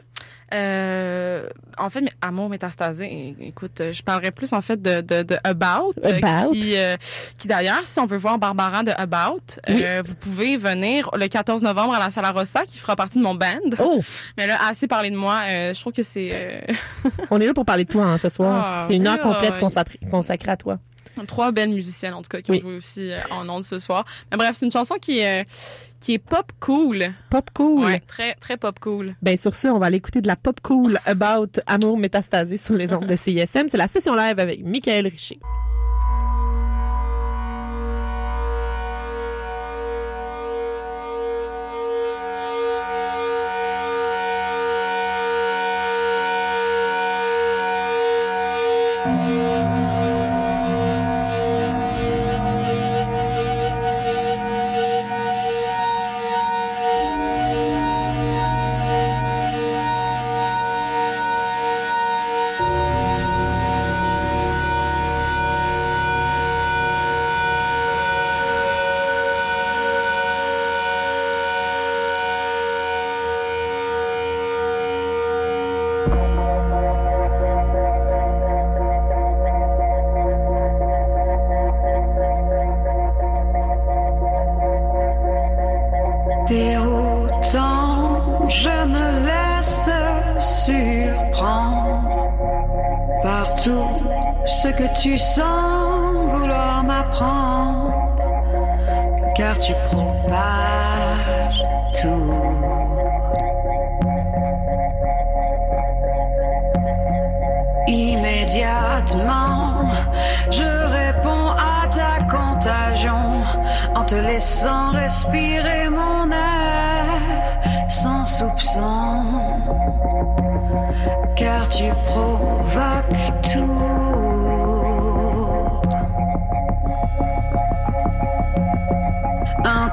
Euh, 0.54 1.48
en 1.76 1.90
fait, 1.90 2.00
mais 2.00 2.10
Amour 2.22 2.48
métastasé, 2.48 3.34
écoute, 3.40 3.82
je 3.92 4.02
parlerais 4.02 4.30
plus 4.30 4.52
en 4.52 4.60
fait 4.60 4.80
de, 4.80 5.00
de, 5.00 5.22
de 5.22 5.36
About, 5.44 5.92
euh, 6.04 6.18
About. 6.22 6.52
qui, 6.52 6.76
euh, 6.76 6.96
qui 7.36 7.48
d'ailleurs, 7.48 7.84
si 7.84 7.98
on 7.98 8.06
veut 8.06 8.16
voir 8.16 8.38
Barbara 8.38 8.82
de 8.84 8.92
About, 8.96 9.40
Oui. 9.68 9.82
euh, 9.84 10.02
vous 10.04 10.14
pouvez 10.14 10.56
venir 10.56 11.10
le 11.14 11.26
14 11.26 11.62
novembre 11.62 11.94
à 11.94 11.98
la 11.98 12.10
Sala 12.10 12.30
Rossa, 12.30 12.64
qui 12.64 12.78
fera 12.78 12.94
partie 12.96 13.18
de 13.18 13.24
mon 13.24 13.34
band. 13.34 13.58
Oh, 13.80 14.00
Mais 14.36 14.46
là, 14.46 14.58
assez 14.68 14.86
parlé 14.86 15.10
de 15.10 15.16
moi, 15.16 15.40
euh, 15.48 15.74
je 15.74 15.80
trouve 15.80 15.92
que 15.92 16.02
c'est 16.04 16.30
euh, 16.32 16.60
on 17.30 17.40
est 17.40 17.46
là 17.46 17.54
pour 17.54 17.64
parler 17.64 17.84
de 17.84 17.90
toi 17.90 18.04
hein, 18.04 18.18
ce 18.18 18.28
soir. 18.28 18.76
Ah, 18.78 18.84
C'est 18.86 18.96
une 18.96 19.06
heure 19.08 19.20
complète 19.20 19.56
consacrée 20.10 20.50
à 20.52 20.56
toi. 20.56 20.78
Trois 21.24 21.52
belles 21.52 21.70
musiciennes 21.70 22.14
en 22.14 22.22
tout 22.22 22.28
cas 22.28 22.40
qui 22.42 22.50
Oui. 22.50 22.58
ont 22.58 22.60
joué 22.68 22.76
aussi 22.76 23.10
euh, 23.12 23.18
en 23.30 23.48
ondes 23.48 23.64
ce 23.64 23.78
soir. 23.78 24.04
Mais 24.30 24.36
bref, 24.36 24.56
c'est 24.56 24.66
une 24.66 24.72
chanson 24.72 24.96
qui 25.00 25.18
est 25.20 25.42
euh, 25.42 25.44
qui 26.00 26.12
est 26.14 26.18
pop 26.18 26.52
cool. 26.60 27.12
Pop 27.30 27.48
cool. 27.54 27.84
Ouais, 27.84 28.00
très 28.00 28.34
très 28.34 28.56
pop 28.56 28.78
cool. 28.80 29.14
Ben 29.22 29.36
sur 29.36 29.54
ce, 29.54 29.68
on 29.68 29.78
va 29.78 29.86
aller 29.86 29.96
écouter 29.96 30.20
de 30.20 30.26
la 30.28 30.36
pop 30.36 30.60
cool 30.62 31.00
about 31.06 31.60
Amour 31.66 31.96
métastasé 31.98 32.56
sur 32.58 32.74
les 32.74 32.92
ondes 32.92 33.06
de 33.06 33.16
CISM. 33.16 33.68
C'est 33.68 33.78
la 33.78 33.88
session 33.88 34.14
live 34.14 34.38
avec 34.38 34.62
Michael 34.62 35.06
Richer. 35.06 35.38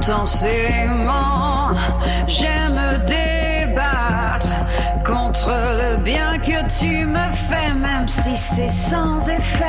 Intensément, 0.05 1.69
j'aime 2.27 3.01
débattre 3.05 4.49
contre 5.05 5.49
le 5.49 5.95
bien 6.03 6.37
que 6.39 6.67
tu 6.77 7.05
me 7.05 7.31
fais, 7.31 7.73
même 7.73 8.09
si 8.09 8.37
c'est 8.37 8.67
sans 8.67 9.29
effet, 9.29 9.63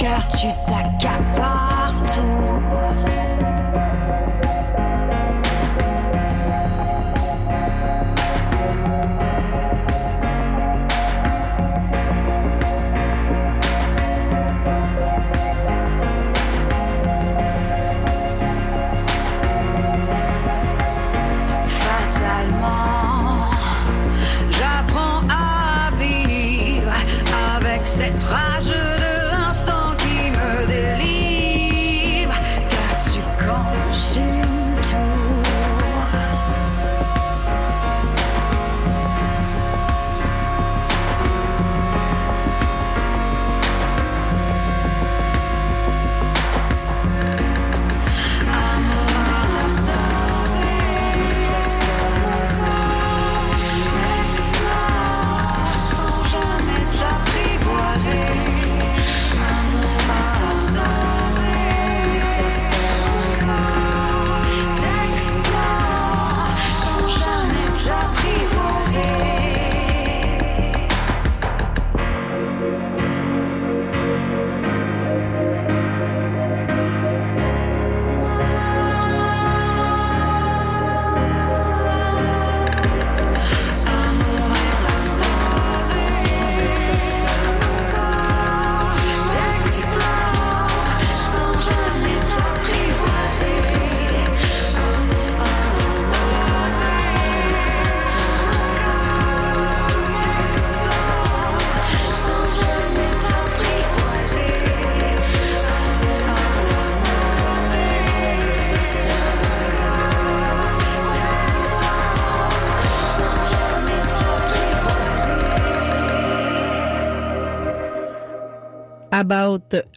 car 0.00 0.26
tu 0.26 0.48
t'accapares 0.66 1.94
tout. 2.06 2.85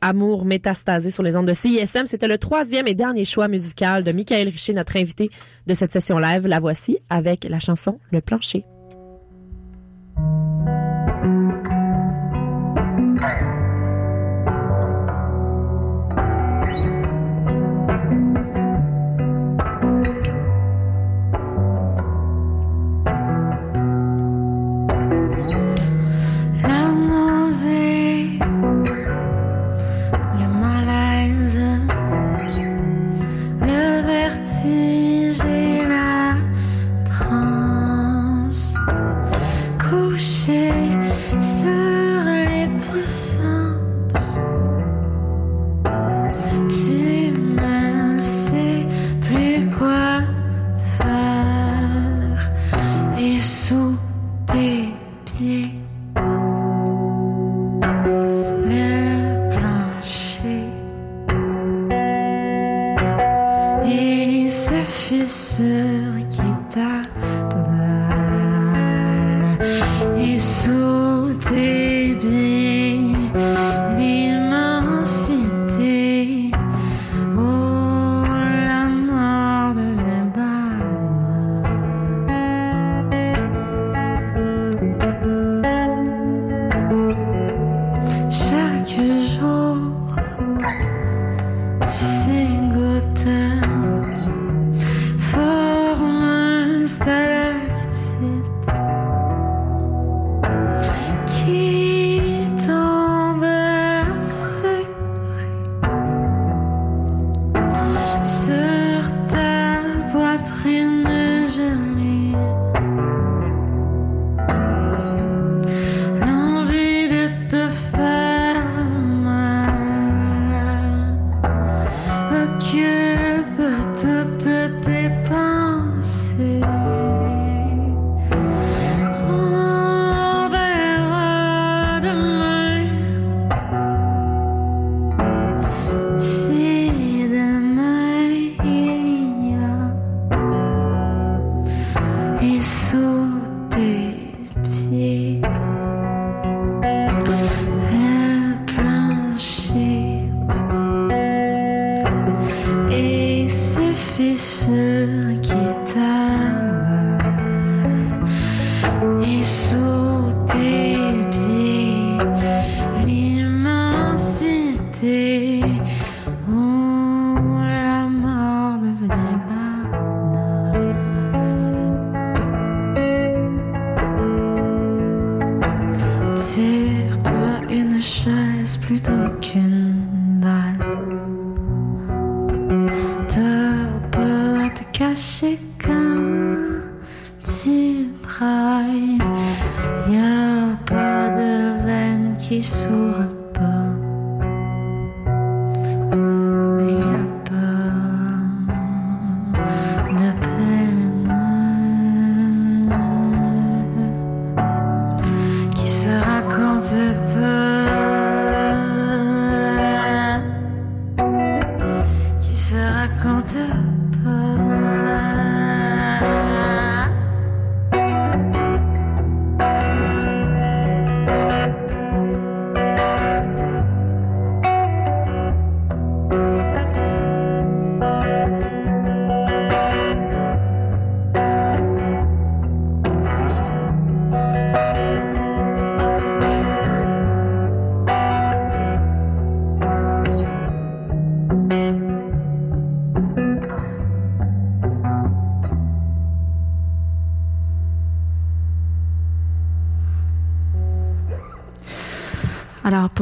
Amour 0.01 0.45
métastasé 0.45 1.11
sur 1.11 1.23
les 1.23 1.35
ondes 1.35 1.47
de 1.47 1.53
CISM. 1.53 2.05
C'était 2.05 2.27
le 2.27 2.37
troisième 2.37 2.87
et 2.87 2.93
dernier 2.93 3.25
choix 3.25 3.47
musical 3.47 4.03
de 4.03 4.11
Michael 4.11 4.49
Richer, 4.49 4.73
notre 4.73 4.97
invité 4.97 5.29
de 5.67 5.73
cette 5.73 5.93
session 5.93 6.17
live. 6.17 6.47
La 6.47 6.59
voici 6.59 6.99
avec 7.09 7.43
la 7.43 7.59
chanson 7.59 7.99
Le 8.11 8.21
plancher. 8.21 8.65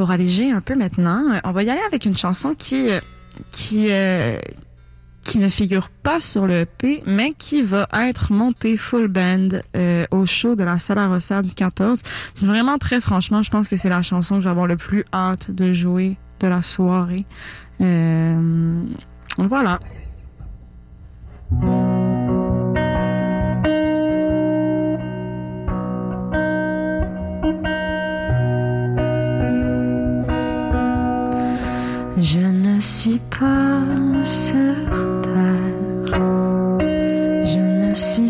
Pour 0.08 0.14
alléger 0.14 0.50
un 0.50 0.62
peu 0.62 0.74
maintenant, 0.74 1.38
on 1.44 1.52
va 1.52 1.62
y 1.62 1.68
aller 1.68 1.82
avec 1.86 2.06
une 2.06 2.16
chanson 2.16 2.54
qui, 2.54 2.88
euh, 2.88 2.98
qui, 3.52 3.88
euh, 3.90 4.38
qui 5.22 5.38
ne 5.38 5.50
figure 5.50 5.90
pas 5.90 6.18
sur 6.18 6.46
le 6.46 6.60
EP, 6.60 7.02
mais 7.04 7.32
qui 7.32 7.60
va 7.60 7.86
être 7.92 8.32
montée 8.32 8.78
full 8.78 9.08
band 9.08 9.48
euh, 9.76 10.06
au 10.10 10.24
show 10.24 10.54
de 10.54 10.64
la 10.64 10.78
Salle 10.78 10.96
à 10.96 11.08
Rossard 11.08 11.42
du 11.42 11.52
14. 11.52 12.00
C'est 12.32 12.46
vraiment 12.46 12.78
très 12.78 13.02
franchement, 13.02 13.42
je 13.42 13.50
pense 13.50 13.68
que 13.68 13.76
c'est 13.76 13.90
la 13.90 14.00
chanson 14.00 14.36
que 14.36 14.44
je 14.44 14.48
le 14.48 14.76
plus 14.78 15.04
hâte 15.12 15.50
de 15.50 15.74
jouer 15.74 16.16
de 16.40 16.46
la 16.46 16.62
soirée. 16.62 17.26
Voilà. 19.36 19.78
Je 32.20 32.40
ne 32.40 32.80
suis 32.80 33.20
pas 33.30 33.80
sur 34.24 34.74
terre. 35.22 36.18
Je 37.44 37.60
ne 37.60 37.94
suis 37.94 38.27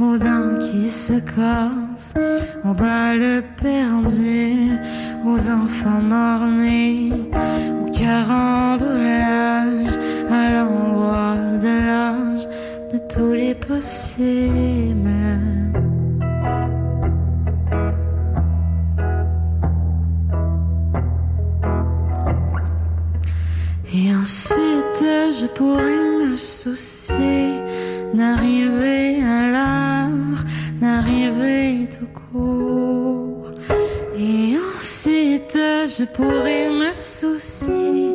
aux 0.00 0.16
dents 0.16 0.56
qui 0.60 0.88
se 0.90 1.14
cassent, 1.14 2.14
aux 2.64 2.74
balles 2.74 3.42
perdues, 3.56 4.78
aux 5.24 5.48
enfants 5.48 6.02
morts-nés, 6.02 7.12
au 7.84 7.90
carambolage, 7.90 9.98
à 10.30 10.50
l'angoisse 10.52 11.58
de 11.58 11.74
l'âge, 11.88 12.46
de 12.92 12.98
tous 13.12 13.32
les 13.32 13.54
possibles. 13.54 15.00
Et 23.92 24.14
ensuite, 24.14 25.04
je 25.40 25.46
pourrais 25.46 26.00
me 26.20 26.36
soucier 26.36 27.50
d'arriver 28.14 29.09
je 35.98 36.04
pourrais 36.04 36.70
me 36.70 36.92
soucier 36.92 38.14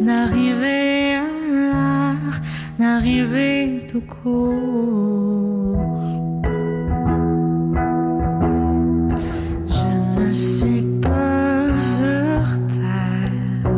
d'arriver 0.00 1.16
à 1.16 1.26
l'heure, 1.50 2.36
d'arriver 2.78 3.80
tout 3.90 4.02
court. 4.02 5.82
Je 9.78 10.20
ne 10.20 10.32
suis 10.32 10.82
pas 11.02 11.76
sur 11.78 12.46
terre. 12.76 13.72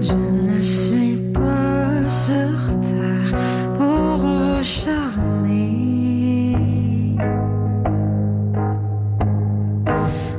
Je 0.00 0.14
ne 0.14 0.62
suis 0.62 1.16
pas 1.34 2.06
sur 2.06 2.56
terre 2.88 3.32
pour 3.76 4.16
vous 4.16 4.62
charmer. 4.62 5.76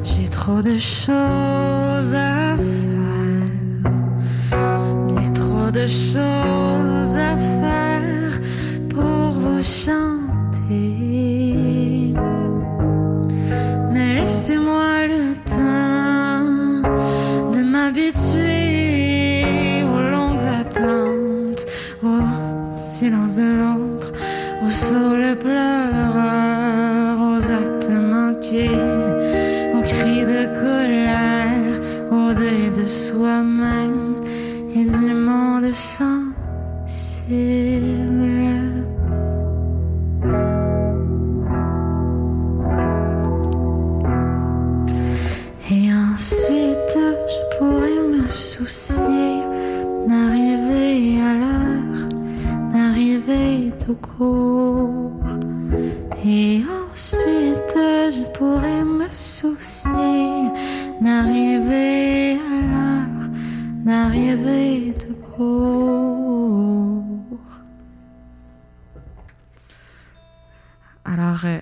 J'ai 0.03 0.27
trop 0.29 0.61
de 0.63 0.77
choses 2.01 2.15
à 2.15 2.57
faire, 2.57 3.91
bien 5.07 5.31
trop 5.33 5.69
de 5.69 5.85
choses 5.85 7.15
à 7.15 7.37
faire 7.37 8.39
pour 8.89 9.29
vous 9.41 9.61
chanter. 9.61 10.95
Mais 13.93 14.13
laissez-moi 14.15 15.07
le 15.13 15.35
temps 15.45 16.41
de 17.53 17.61
m'habituer 17.63 18.40
tout 53.86 53.95
court. 53.95 55.11
Et 56.25 56.63
ensuite, 56.91 57.75
je 57.75 58.23
pourrais 58.38 58.84
me 58.84 59.09
soucier 59.09 60.51
d'arriver 61.01 62.34
à 62.34 62.61
l'heure, 62.71 63.29
d'arriver 63.86 64.93
de 64.99 65.13
court. 65.36 67.03
Alors, 71.05 71.41
euh, 71.45 71.59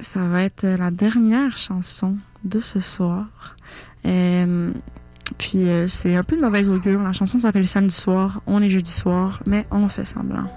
ça 0.00 0.20
va 0.20 0.44
être 0.44 0.64
la 0.66 0.90
dernière 0.90 1.56
chanson 1.56 2.16
de 2.44 2.60
ce 2.60 2.80
soir. 2.80 3.56
Euh, 4.04 4.70
puis 5.38 5.68
euh, 5.68 5.88
c'est 5.88 6.14
un 6.14 6.22
peu 6.22 6.36
de 6.36 6.40
mauvaise 6.40 6.68
augure. 6.68 7.02
La 7.02 7.12
chanson 7.12 7.38
s'appelle 7.38 7.66
Samedi 7.66 7.94
soir. 7.94 8.40
On 8.46 8.62
est 8.62 8.68
jeudi 8.68 8.92
soir, 8.92 9.42
mais 9.46 9.66
on 9.72 9.88
fait 9.88 10.04
semblant. 10.04 10.48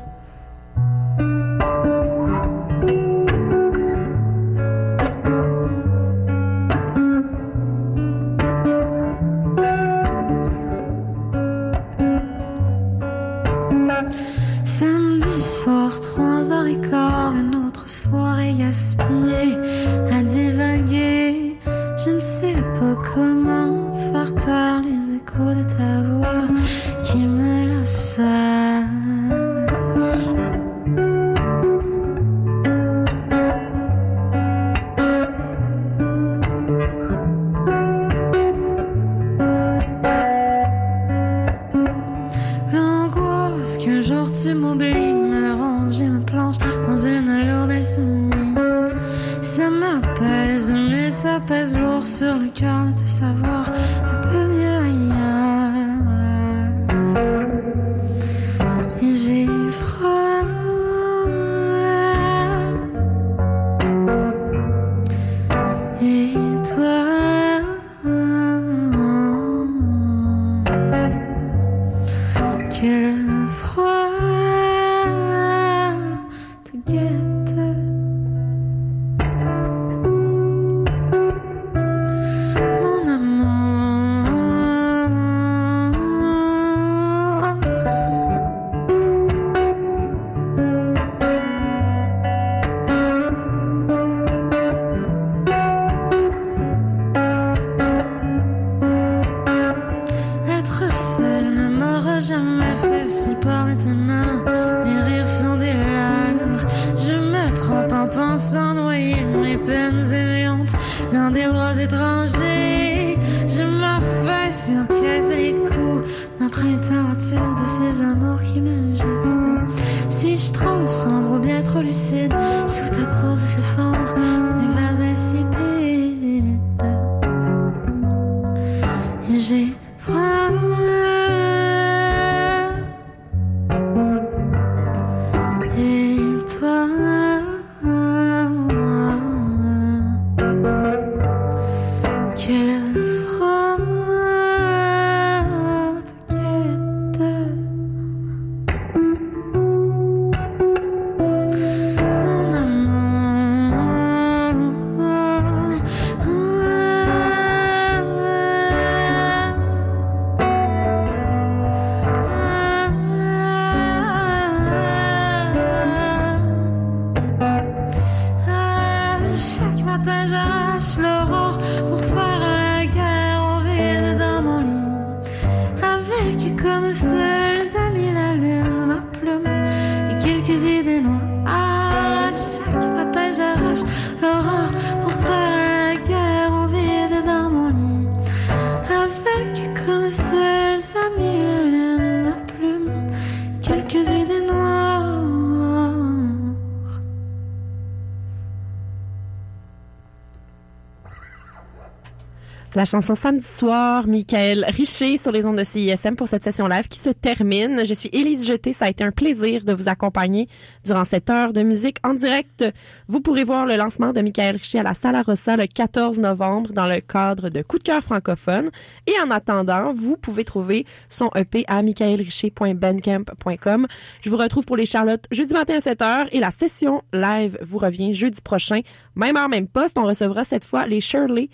La 202.80 202.86
chanson 202.86 203.14
Samedi 203.14 203.46
soir, 203.46 204.08
Michael 204.08 204.66
Richer 204.70 205.18
sur 205.18 205.34
les 205.34 205.46
ondes 205.46 205.58
de 205.58 205.66
CISM 205.66 206.16
pour 206.16 206.30
cette 206.30 206.46
session 206.46 206.66
live 206.66 206.88
qui 206.88 206.98
se 206.98 207.10
termine. 207.10 207.84
Je 207.84 207.94
suis 207.94 208.08
Élise 208.14 208.48
Jeté. 208.48 208.72
Ça 208.72 208.86
a 208.86 208.90
été 208.90 209.04
un 209.04 209.12
plaisir 209.12 209.66
de 209.66 209.74
vous 209.74 209.90
accompagner 209.90 210.48
durant 210.86 211.04
cette 211.04 211.30
heure 211.30 211.52
de 211.52 211.62
musique 211.62 211.98
en 212.06 212.14
direct. 212.14 212.64
Vous 213.10 213.20
pourrez 213.20 213.44
voir 213.44 213.66
le 213.66 213.76
lancement 213.76 214.14
de 214.14 214.22
Michael 214.22 214.56
Richer 214.56 214.80
à 214.80 214.84
la 214.84 214.94
Sala 214.94 215.24
Rossa 215.24 215.58
le 215.58 215.68
14 215.68 216.20
novembre 216.20 216.72
dans 216.72 216.88
le 216.88 217.02
cadre 217.02 217.50
de 217.50 217.62
Coup 217.62 217.80
de 217.80 217.84
cœur 217.84 218.02
francophone. 218.02 218.70
Et 219.08 219.16
en 219.22 219.30
attendant, 219.30 219.92
vous 219.92 220.16
pouvez 220.16 220.46
trouver 220.46 220.86
son 221.10 221.30
EP 221.36 221.66
à 221.68 221.84
michaelricher.bandcamp.com. 221.84 223.88
Je 224.22 224.30
vous 224.30 224.38
retrouve 224.38 224.66
pour 224.66 224.78
les 224.78 224.86
Charlottes 224.86 225.26
jeudi 225.32 225.54
matin 225.54 225.76
à 225.76 225.80
7h 225.80 226.30
et 226.32 226.40
la 226.40 226.52
session 226.52 227.02
live 227.12 227.58
vous 227.62 227.78
revient 227.78 228.14
jeudi 228.14 228.40
prochain. 228.42 228.80
Même 229.16 229.36
heure, 229.36 229.50
même 229.50 229.68
poste. 229.68 229.98
On 229.98 230.06
recevra 230.06 230.46
cette 230.46 230.64
fois 230.64 230.88
les 230.88 231.02
Shirley. 231.02 231.50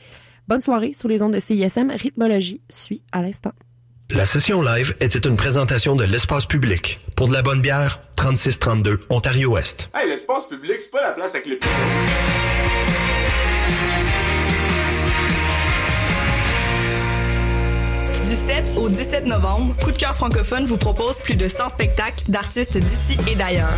Bonne 0.48 0.62
soirée 0.62 0.94
sur 0.94 1.10
les 1.10 1.24
ondes 1.24 1.34
de 1.34 1.40
CISM. 1.40 1.90
Rythmologie 1.90 2.62
suit 2.70 3.02
à 3.12 3.24
l'instant. 3.24 3.54
La 4.12 4.28
session 4.28 4.62
live 4.62 4.96
était 5.00 5.28
une 5.28 5.36
présentation 5.36 5.96
de 5.96 6.04
l'espace 6.04 6.46
public. 6.46 7.00
Pour 7.16 7.28
de 7.28 7.34
la 7.34 7.42
bonne 7.42 7.62
bière, 7.62 8.00
3632 8.16 9.00
Ontario-Ouest. 9.10 9.90
Hey, 9.96 10.08
l'espace 10.08 10.48
public, 10.48 10.80
c'est 10.80 10.92
pas 10.92 11.02
la 11.02 11.14
place 11.14 11.34
avec 11.34 11.48
le 11.48 11.58
Du 18.26 18.34
7 18.34 18.78
au 18.78 18.90
17 18.90 19.28
novembre, 19.28 19.76
Coup 19.84 19.92
de 19.92 19.98
cœur 19.98 20.16
francophone 20.16 20.66
vous 20.66 20.78
propose 20.78 21.20
plus 21.20 21.36
de 21.36 21.48
100 21.48 21.70
spectacles 21.70 22.24
d'artistes 22.28 22.76
d'ici 22.76 23.16
et 23.30 23.36
d'ailleurs. 23.36 23.78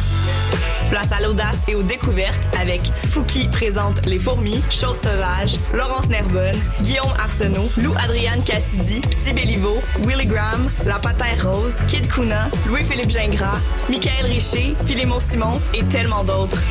Place 0.90 1.12
à 1.12 1.20
l'audace 1.20 1.64
et 1.68 1.76
aux 1.76 1.84
découvertes 1.84 2.48
avec 2.62 2.82
Fouki 3.10 3.50
présente 3.50 4.06
Les 4.06 4.20
Fourmis, 4.20 4.64
Choses 4.70 5.00
Sauvages, 5.00 5.60
Laurence 5.74 6.08
Nerbonne, 6.08 6.56
Guillaume 6.82 7.12
Arsenault, 7.20 7.70
Lou 7.76 7.92
Adriane 8.02 8.42
Cassidy, 8.42 9.02
Petit 9.02 9.34
Béliveau, 9.34 9.82
Willy 10.06 10.26
Graham, 10.26 10.72
La 10.86 10.98
Patère 10.98 11.46
Rose, 11.46 11.82
Kid 11.90 12.08
Kuna, 12.08 12.50
Louis-Philippe 12.68 13.10
Gingras, 13.10 13.60
Michael 13.90 14.28
Richer, 14.28 14.76
Philémon 14.86 15.20
Simon 15.20 15.60
et 15.74 15.84
tellement 15.84 16.24
d'autres. 16.24 16.62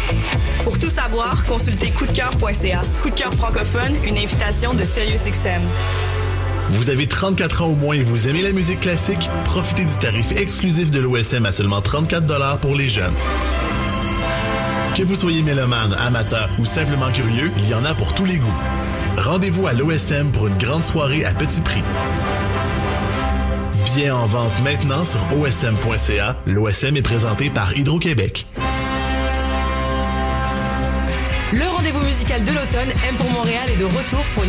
Pour 0.65 0.79
tout 0.79 0.91
savoir, 0.91 1.45
consultez 1.45 1.91
coupdecoeur.ca. 1.91 2.81
Coup 3.03 3.11
de 3.11 3.15
cœur 3.15 3.35
francophone, 3.35 3.95
une 4.07 4.17
invitation 4.17 4.73
de 4.73 4.83
SiriusXM. 4.83 5.61
Vous 6.69 6.91
avez 6.91 7.07
34 7.07 7.63
ans 7.63 7.69
au 7.69 7.75
moins 7.77 7.95
et 7.95 8.03
vous 8.03 8.29
aimez 8.29 8.43
la 8.43 8.53
musique 8.53 8.81
classique? 8.81 9.31
Profitez 9.45 9.85
du 9.85 9.97
tarif 9.97 10.33
exclusif 10.33 10.91
de 10.91 11.01
l'OSM 11.01 11.47
à 11.47 11.53
seulement 11.53 11.81
34 11.81 12.59
pour 12.61 12.75
les 12.75 12.89
jeunes. 12.89 13.15
Que 14.97 15.03
vous 15.03 15.15
soyez 15.15 15.43
mélomane, 15.43 15.95
amateur 15.95 16.49
ou 16.59 16.65
simplement 16.65 17.11
curieux, 17.13 17.51
il 17.59 17.69
y 17.69 17.75
en 17.75 17.85
a 17.85 17.95
pour 17.95 18.15
tous 18.15 18.25
les 18.25 18.37
goûts. 18.37 18.61
Rendez-vous 19.19 19.67
à 19.67 19.73
l'OSM 19.73 20.33
pour 20.33 20.47
une 20.47 20.57
grande 20.57 20.85
soirée 20.85 21.25
à 21.25 21.33
petit 21.33 21.61
prix. 21.61 21.83
Bien 23.95 24.17
en 24.17 24.27
vente 24.27 24.63
maintenant 24.63 25.05
sur 25.05 25.21
osm.ca. 25.41 26.37
L'OSM 26.47 26.97
est 26.97 27.03
présenté 27.03 27.49
par 27.49 27.77
Hydro-Québec. 27.77 28.47
Le 31.53 31.65
rendez-vous 31.69 32.03
musical 32.05 32.45
de 32.45 32.51
l'automne, 32.51 32.91
M 33.09 33.17
pour 33.17 33.31
Montréal 33.31 33.71
est 33.71 33.77
de 33.77 33.85
retour 33.85 34.21
pour 34.33 34.43
une 34.43 34.45